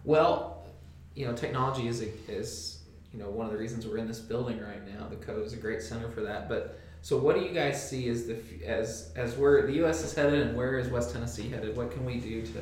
Well, 0.04 0.68
you 1.16 1.26
know, 1.26 1.34
technology 1.34 1.88
is 1.88 2.04
a, 2.04 2.32
is 2.32 2.77
you 3.14 3.20
know 3.20 3.30
one 3.30 3.46
of 3.46 3.52
the 3.52 3.58
reasons 3.58 3.88
we're 3.88 3.98
in 3.98 4.08
this 4.08 4.20
building 4.20 4.60
right 4.60 4.86
now. 4.88 5.08
The 5.08 5.16
code 5.16 5.46
is 5.46 5.54
a 5.54 5.58
great 5.58 5.82
center 5.82 6.10
for 6.10 6.22
that. 6.22 6.50
But 6.50 6.80
so, 7.02 7.18
what 7.18 7.36
do 7.36 7.42
you 7.42 7.52
guys 7.52 7.90
see 7.90 8.10
as 8.10 8.28
the 8.28 8.38
as 8.66 9.12
as 9.16 9.36
where 9.36 9.66
the 9.66 9.74
U.S. 9.74 10.04
is 10.04 10.14
headed 10.14 10.48
and 10.48 10.58
where 10.58 10.78
is 10.80 10.90
West 10.90 11.14
Tennessee 11.14 11.50
headed? 11.50 11.76
What 11.78 11.92
can 11.92 12.06
we 12.06 12.20
do 12.20 12.42
to 12.42 12.62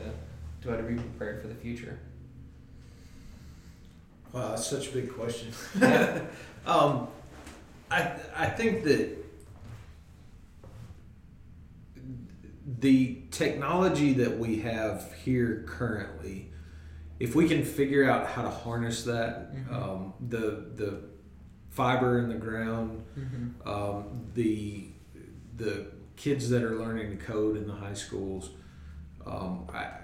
to 0.62 0.78
to 0.78 0.84
be 0.84 0.96
prepared 0.96 1.42
for 1.42 1.48
the 1.48 1.56
future? 1.56 1.98
Wow, 4.34 4.50
that's 4.50 4.68
such 4.68 4.90
a 4.90 4.92
big 4.92 5.14
question. 5.14 5.50
Yeah. 5.80 6.26
um, 6.66 7.08
I 7.90 8.12
I 8.36 8.48
think 8.48 8.84
that 8.84 9.26
the 12.80 13.22
technology 13.32 14.14
that 14.14 14.38
we 14.38 14.60
have 14.60 15.14
here 15.24 15.64
currently, 15.68 16.52
if 17.20 17.36
we 17.36 17.48
can 17.48 17.64
figure 17.64 18.10
out 18.10 18.28
how 18.28 18.42
to 18.44 18.50
harness 18.50 19.04
that, 19.04 19.54
Mhm. 19.56 19.72
um, 19.74 20.14
the 20.30 20.66
the 20.76 21.00
fiber 21.70 22.20
in 22.20 22.30
the 22.30 22.36
ground, 22.36 23.04
Mm-hmm. 23.18 23.68
um, 23.68 24.28
the 24.34 24.88
the 25.58 25.88
kids 26.18 26.50
that 26.50 26.64
are 26.64 26.76
learning 26.76 27.12
to 27.18 27.18
code 27.26 27.58
in 27.58 27.68
the 27.68 27.74
high 27.74 27.94
schools, 27.94 28.52
um, 29.26 29.66
I, 29.74 29.78
I- 29.80 30.02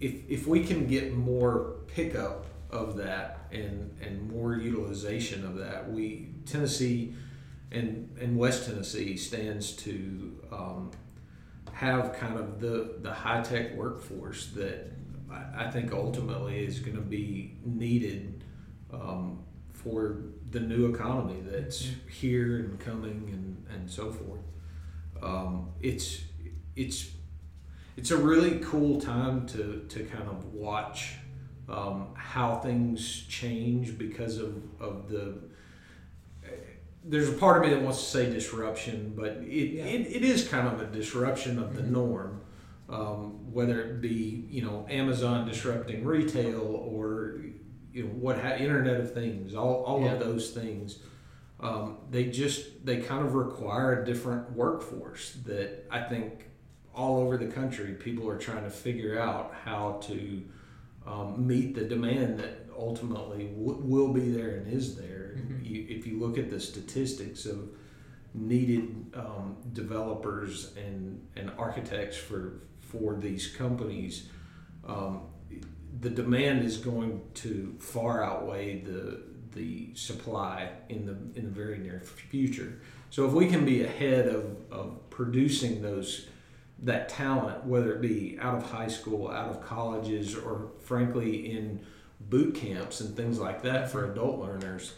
if 0.00 0.28
if 0.28 0.46
we 0.46 0.64
can 0.64 0.86
get 0.86 1.14
more 1.14 1.76
pickup 1.86 2.46
of 2.70 2.96
that 2.96 3.46
and 3.52 3.96
and 4.00 4.28
more 4.30 4.56
utilization 4.56 5.44
of 5.46 5.56
that, 5.58 5.90
we 5.92 6.28
Tennessee 6.46 7.14
and 7.70 8.16
and 8.20 8.36
West 8.36 8.66
Tennessee 8.66 9.16
stands 9.16 9.72
to 9.76 10.40
um, 10.50 10.90
have 11.72 12.14
kind 12.14 12.36
of 12.36 12.60
the 12.60 12.96
the 13.00 13.12
high 13.12 13.42
tech 13.42 13.76
workforce 13.76 14.46
that 14.54 14.90
I, 15.56 15.70
think 15.70 15.92
ultimately 15.92 16.64
is 16.64 16.80
going 16.80 16.96
to 16.96 17.02
be 17.02 17.56
needed 17.64 18.44
um, 18.92 19.42
for 19.72 20.18
the 20.50 20.60
new 20.60 20.92
economy 20.92 21.42
that's 21.44 21.88
here 22.10 22.56
and 22.58 22.78
coming 22.78 23.28
and, 23.32 23.66
and 23.74 23.90
so 23.90 24.12
forth. 24.12 24.40
Um, 25.22 25.70
it's 25.80 26.20
it's 26.76 27.10
it's 27.96 28.10
a 28.10 28.16
really 28.16 28.58
cool 28.60 29.00
time 29.00 29.46
to, 29.48 29.84
to 29.88 30.04
kind 30.04 30.28
of 30.28 30.52
watch 30.54 31.14
um, 31.68 32.08
how 32.14 32.56
things 32.56 33.24
change 33.28 33.98
because 33.98 34.38
of, 34.38 34.62
of 34.80 35.08
the 35.08 35.38
there's 37.04 37.28
a 37.28 37.32
part 37.32 37.56
of 37.56 37.68
me 37.68 37.74
that 37.74 37.82
wants 37.82 37.98
to 38.00 38.06
say 38.06 38.30
disruption, 38.30 39.12
but 39.16 39.32
it, 39.38 39.72
Yeah. 39.74 39.84
it, 39.84 40.16
it 40.16 40.22
is 40.22 40.46
kind 40.46 40.68
of 40.68 40.80
a 40.80 40.86
disruption 40.86 41.58
of 41.58 41.74
the 41.74 41.82
Mhm. 41.82 41.90
norm. 41.90 42.40
Um, 42.92 43.50
whether 43.52 43.80
it 43.80 44.00
be 44.02 44.46
you 44.50 44.62
know 44.62 44.86
Amazon 44.90 45.48
disrupting 45.48 46.04
retail 46.04 46.60
or 46.60 47.40
you 47.92 48.04
know 48.04 48.10
what 48.10 48.38
ha- 48.38 48.56
Internet 48.56 49.00
of 49.00 49.14
Things, 49.14 49.54
all, 49.54 49.82
all 49.84 50.02
Yeah. 50.02 50.12
of 50.12 50.20
those 50.20 50.50
things, 50.50 50.98
um, 51.60 51.96
they 52.10 52.26
just 52.26 52.84
they 52.84 52.98
kind 53.00 53.24
of 53.26 53.34
require 53.34 54.02
a 54.02 54.04
different 54.04 54.52
workforce 54.52 55.32
that 55.46 55.86
I 55.90 56.02
think 56.02 56.48
all 56.94 57.18
over 57.20 57.38
the 57.38 57.46
country 57.46 57.92
people 57.94 58.28
are 58.28 58.36
trying 58.38 58.64
to 58.64 58.70
figure 58.70 59.18
out 59.18 59.54
how 59.64 59.98
to 60.02 60.42
um, 61.06 61.46
meet 61.46 61.74
the 61.74 61.84
demand 61.84 62.38
that 62.40 62.66
ultimately 62.76 63.46
w- 63.46 63.80
will 63.82 64.12
be 64.12 64.30
there 64.30 64.56
and 64.56 64.70
is 64.72 64.96
there. 64.96 65.36
Mhm. 65.38 65.64
You, 65.64 65.86
if 65.88 66.06
you 66.06 66.18
look 66.20 66.36
at 66.36 66.50
the 66.50 66.60
statistics 66.60 67.46
of 67.46 67.70
needed 68.34 69.06
um, 69.14 69.56
developers 69.72 70.74
and, 70.76 71.20
and 71.36 71.50
architects 71.58 72.16
for 72.16 72.60
for 72.92 73.14
these 73.14 73.48
companies, 73.48 74.28
um, 74.86 75.22
the 76.00 76.10
demand 76.10 76.64
is 76.64 76.76
going 76.76 77.22
to 77.34 77.74
far 77.78 78.22
outweigh 78.22 78.80
the 78.80 79.22
the 79.52 79.94
supply 79.94 80.70
in 80.88 81.04
the 81.04 81.16
in 81.38 81.44
the 81.44 81.50
very 81.50 81.78
near 81.78 82.00
future. 82.00 82.80
So 83.10 83.26
if 83.26 83.32
we 83.32 83.46
can 83.46 83.64
be 83.66 83.84
ahead 83.84 84.26
of, 84.26 84.56
of 84.70 85.10
producing 85.10 85.82
those 85.82 86.26
that 86.82 87.08
talent, 87.08 87.64
whether 87.64 87.92
it 87.92 88.00
be 88.00 88.38
out 88.40 88.54
of 88.56 88.70
high 88.70 88.88
school, 88.88 89.28
out 89.28 89.48
of 89.50 89.62
colleges, 89.62 90.34
or 90.34 90.70
frankly 90.80 91.52
in 91.52 91.84
boot 92.20 92.54
camps 92.54 93.00
and 93.00 93.14
things 93.14 93.38
like 93.38 93.62
that 93.62 93.90
for 93.90 94.10
adult 94.10 94.40
learners, 94.40 94.94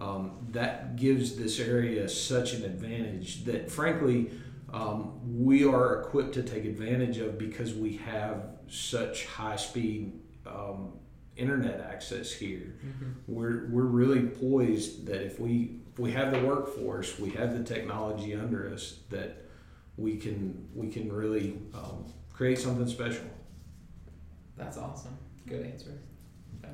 um, 0.00 0.38
that 0.50 0.96
gives 0.96 1.36
this 1.36 1.60
area 1.60 2.08
such 2.08 2.54
an 2.54 2.64
advantage 2.64 3.44
that 3.44 3.70
frankly 3.70 4.30
um, 4.72 5.20
we 5.44 5.64
are 5.64 6.00
equipped 6.02 6.34
to 6.34 6.42
take 6.42 6.64
advantage 6.64 7.18
of 7.18 7.38
because 7.38 7.74
we 7.74 7.96
have 7.98 8.44
such 8.68 9.26
high 9.26 9.56
speed 9.56 10.12
um, 10.46 10.92
internet 11.36 11.80
access 11.80 12.32
here. 12.32 12.74
Mhm. 12.84 13.14
We're, 13.26 13.66
we're 13.70 13.82
really 13.84 14.22
poised 14.26 15.06
that 15.06 15.22
if 15.24 15.38
we 15.40 15.80
if 15.92 15.98
we 15.98 16.12
have 16.12 16.32
the 16.32 16.40
workforce, 16.46 17.18
we 17.18 17.30
have 17.30 17.56
the 17.56 17.64
technology 17.64 18.34
under 18.34 18.68
us 18.72 19.00
that 19.10 19.44
we 19.96 20.16
can 20.16 20.68
we 20.74 20.88
can 20.88 21.10
really 21.12 21.58
um, 21.74 22.04
create 22.32 22.58
something 22.58 22.86
special. 22.86 23.24
That's 24.56 24.76
awesome. 24.78 25.16
Good 25.46 25.64
answer. 25.66 25.92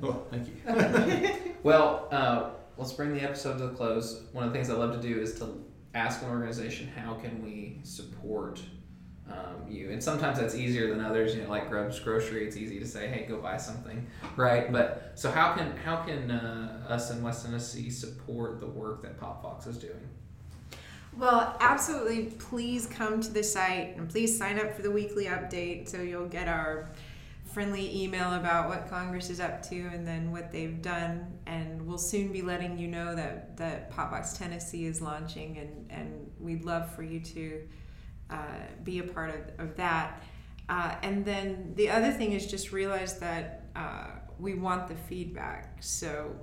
Oh, 0.03 0.23
thank 0.29 0.47
you. 0.47 1.31
Well, 1.63 2.07
uh, 2.11 2.51
let's 2.77 2.93
bring 2.93 3.13
the 3.15 3.21
episode 3.21 3.57
to 3.57 3.65
a 3.65 3.69
close. 3.69 4.21
One 4.33 4.43
of 4.43 4.53
the 4.53 4.55
things 4.59 4.69
I 4.69 4.73
love 4.75 4.91
to 4.91 5.01
do 5.07 5.19
is 5.19 5.39
to 5.39 5.64
ask 5.95 6.21
an 6.21 6.29
organization 6.29 6.91
how 6.95 7.15
can 7.15 7.43
we 7.43 7.79
support 7.83 8.61
um, 9.27 9.65
you, 9.67 9.89
and 9.89 10.03
sometimes 10.03 10.39
that's 10.39 10.53
easier 10.53 10.89
than 10.89 11.03
others. 11.03 11.35
You 11.35 11.43
know, 11.43 11.49
like 11.49 11.67
Grub's 11.67 11.99
Grocery, 11.99 12.45
it's 12.45 12.57
easy 12.57 12.79
to 12.79 12.85
say, 12.85 13.07
"Hey, 13.07 13.25
go 13.27 13.37
buy 13.37 13.57
something," 13.57 14.05
right? 14.35 14.71
But 14.71 15.13
so 15.15 15.31
how 15.31 15.53
can 15.53 15.75
how 15.77 16.03
can 16.03 16.29
uh, 16.29 16.85
us 16.87 17.09
in 17.09 17.23
West 17.23 17.45
Tennessee 17.45 17.89
support 17.89 18.59
the 18.59 18.67
work 18.67 19.01
that 19.01 19.19
Pop 19.19 19.41
Vox 19.41 19.65
is 19.65 19.77
doing? 19.77 20.09
Well, 21.17 21.55
absolutely. 21.59 22.25
Please 22.37 22.87
come 22.87 23.21
to 23.21 23.31
the 23.31 23.41
site 23.41 23.95
and 23.95 24.09
please 24.09 24.37
sign 24.37 24.59
up 24.59 24.75
for 24.75 24.81
the 24.81 24.91
weekly 24.91 25.25
update 25.25 25.87
so 25.87 26.01
you'll 26.01 26.27
get 26.27 26.47
our 26.47 26.89
friendly 27.55 28.03
email 28.03 28.33
about 28.33 28.67
what 28.67 28.89
Congress 28.89 29.29
is 29.29 29.39
up 29.39 29.63
to 29.63 29.79
and 29.93 30.05
then 30.05 30.29
what 30.29 30.51
they've 30.51 30.81
done. 30.81 31.25
And 31.47 31.87
we'll 31.87 31.97
soon 31.97 32.33
be 32.33 32.41
letting 32.41 32.77
you 32.77 32.89
know 32.89 33.15
that, 33.15 33.55
that 33.55 33.89
Popvox 33.89 34.37
Tennessee 34.37 34.85
is 34.85 35.01
launching, 35.01 35.57
and, 35.57 35.89
and 35.89 36.31
we'd 36.37 36.65
love 36.65 36.93
for 36.93 37.01
you 37.01 37.21
to 37.21 37.61
uh, 38.29 38.57
be 38.83 38.99
a 38.99 39.03
part 39.03 39.29
of, 39.29 39.67
of 39.69 39.77
that. 39.77 40.21
Uh, 40.67 40.95
and 41.01 41.23
then 41.23 41.71
the 41.75 41.89
other 41.89 42.11
thing 42.11 42.33
is 42.33 42.45
just 42.45 42.73
realize 42.73 43.19
that 43.19 43.69
uh, 43.73 44.07
we 44.37 44.55
want 44.55 44.89
the 44.89 44.95
feedback. 44.95 45.77
So 45.79 46.35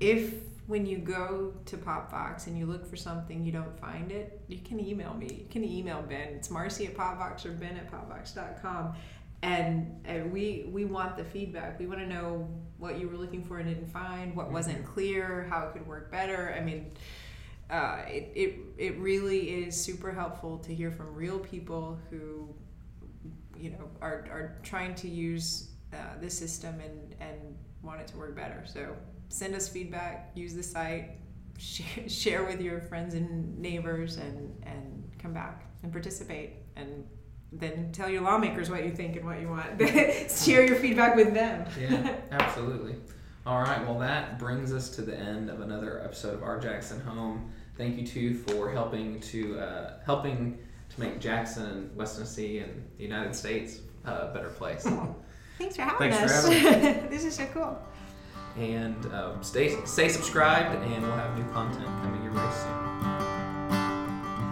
if 0.00 0.32
when 0.66 0.84
you 0.84 0.98
go 0.98 1.54
to 1.64 1.76
Popvox 1.76 2.46
and 2.46 2.58
you 2.58 2.66
look 2.66 2.88
for 2.88 2.96
something 2.96 3.44
you 3.44 3.52
don't 3.52 3.78
find 3.78 4.10
it, 4.10 4.40
you 4.48 4.58
can 4.58 4.80
email 4.80 5.14
me. 5.14 5.26
You 5.42 5.46
can 5.48 5.64
email 5.64 6.02
Ben. 6.02 6.28
It's 6.34 6.50
Marcy 6.50 6.86
at 6.86 6.96
Popvox 6.96 7.46
or 7.46 7.52
Ben 7.52 7.76
at 7.76 7.90
Popvox.com. 7.90 8.94
And, 9.42 10.00
and 10.04 10.32
we 10.32 10.68
we 10.72 10.84
want 10.84 11.16
the 11.16 11.24
feedback. 11.24 11.78
We 11.78 11.86
want 11.86 12.00
to 12.00 12.06
know 12.06 12.48
what 12.78 12.98
you 12.98 13.08
were 13.08 13.16
looking 13.16 13.44
for 13.44 13.58
and 13.58 13.68
didn't 13.68 13.90
find, 13.90 14.34
what 14.34 14.50
wasn't 14.50 14.84
clear, 14.84 15.46
how 15.48 15.66
it 15.66 15.72
could 15.72 15.86
work 15.86 16.10
better. 16.10 16.54
I 16.56 16.62
mean, 16.62 16.92
uh, 17.70 18.02
it, 18.06 18.30
it, 18.34 18.56
it 18.78 18.98
really 18.98 19.64
is 19.64 19.80
super 19.80 20.12
helpful 20.12 20.58
to 20.58 20.74
hear 20.74 20.90
from 20.90 21.14
real 21.14 21.38
people 21.38 21.98
who, 22.10 22.54
you 23.56 23.70
know, 23.70 23.88
are, 24.00 24.26
are 24.30 24.58
trying 24.62 24.94
to 24.96 25.08
use 25.08 25.70
uh, 25.92 25.96
the 26.20 26.30
system 26.30 26.80
and, 26.80 27.14
and 27.20 27.56
want 27.82 28.00
it 28.00 28.06
to 28.08 28.16
work 28.16 28.36
better. 28.36 28.62
So 28.66 28.94
send 29.28 29.54
us 29.54 29.68
feedback, 29.68 30.30
use 30.34 30.54
the 30.54 30.62
site, 30.62 31.12
share, 31.58 32.08
share 32.08 32.44
with 32.44 32.60
your 32.60 32.80
friends 32.82 33.14
and 33.14 33.58
neighbors, 33.58 34.16
and, 34.16 34.54
and 34.64 35.10
come 35.18 35.32
back 35.32 35.64
and 35.82 35.90
participate. 35.90 36.54
And 36.76 37.04
then 37.52 37.90
tell 37.92 38.08
your 38.08 38.22
lawmakers 38.22 38.70
what 38.70 38.84
you 38.84 38.90
think 38.90 39.16
and 39.16 39.24
what 39.24 39.40
you 39.40 39.48
want. 39.48 39.80
share 40.30 40.66
your 40.66 40.76
feedback 40.76 41.16
with 41.16 41.32
them. 41.32 41.66
Yeah, 41.80 42.16
absolutely. 42.30 42.96
All 43.46 43.60
right, 43.60 43.80
well, 43.86 43.98
that 44.00 44.38
brings 44.38 44.72
us 44.72 44.90
to 44.96 45.02
the 45.02 45.16
end 45.16 45.50
of 45.50 45.60
another 45.60 46.02
episode 46.02 46.34
of 46.34 46.42
Our 46.42 46.58
Jackson 46.58 47.00
Home. 47.02 47.52
Thank 47.76 47.96
you 47.96 48.06
too 48.06 48.34
for 48.34 48.70
helping 48.72 49.20
to 49.20 49.58
uh, 49.60 49.90
helping 50.04 50.58
to 50.88 51.00
make 51.00 51.20
Jackson, 51.20 51.90
West 51.94 52.16
Tennessee, 52.16 52.58
and 52.58 52.84
the 52.96 53.04
United 53.04 53.34
States 53.34 53.80
a 54.04 54.32
better 54.32 54.48
place. 54.48 54.88
Thanks 55.58 55.76
for 55.76 55.82
having 55.82 56.10
me. 56.10 56.16
Thanks 56.16 56.46
for 56.46 56.52
having 56.52 56.86
us. 56.86 57.02
this 57.10 57.24
is 57.24 57.34
so 57.34 57.46
cool. 57.52 57.78
and 58.56 59.06
um, 59.14 59.42
stay 59.42 59.76
stay 59.84 60.08
subscribed, 60.08 60.74
and 60.82 61.02
we'll 61.02 61.12
have 61.12 61.36
new 61.36 61.44
content 61.52 61.86
coming 61.86 62.22
your 62.24 62.32
way 62.32 62.50
soon. 62.52 62.85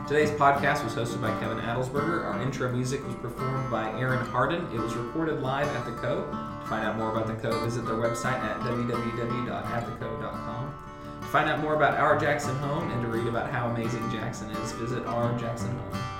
Today's 0.06 0.30
podcast 0.32 0.84
was 0.84 0.94
hosted 0.94 1.22
by 1.22 1.30
Kevin 1.40 1.56
Adelsberger. 1.60 2.26
Our 2.26 2.38
intro 2.42 2.70
music 2.70 3.02
was 3.06 3.14
performed 3.14 3.70
by 3.70 3.88
Aaron 3.98 4.22
Harden. 4.26 4.66
It 4.70 4.78
was 4.78 4.94
recorded 4.94 5.40
live 5.40 5.66
at 5.68 5.86
the 5.86 5.92
Co. 5.92 6.26
To 6.26 6.66
find 6.68 6.86
out 6.86 6.98
more 6.98 7.10
about 7.10 7.26
the 7.26 7.32
Co, 7.32 7.58
visit 7.64 7.86
their 7.86 7.94
website 7.94 8.38
at 8.38 8.60
www.attheco.com. 8.60 10.74
To 11.22 11.26
find 11.28 11.48
out 11.48 11.60
more 11.60 11.74
about 11.74 11.98
Our 11.98 12.18
Jackson 12.18 12.54
Home 12.56 12.90
and 12.90 13.00
to 13.00 13.08
read 13.08 13.26
about 13.26 13.50
how 13.50 13.70
amazing 13.70 14.10
Jackson 14.10 14.50
is, 14.50 14.72
visit 14.72 15.06
ourjacksonhome.com. 15.06 16.13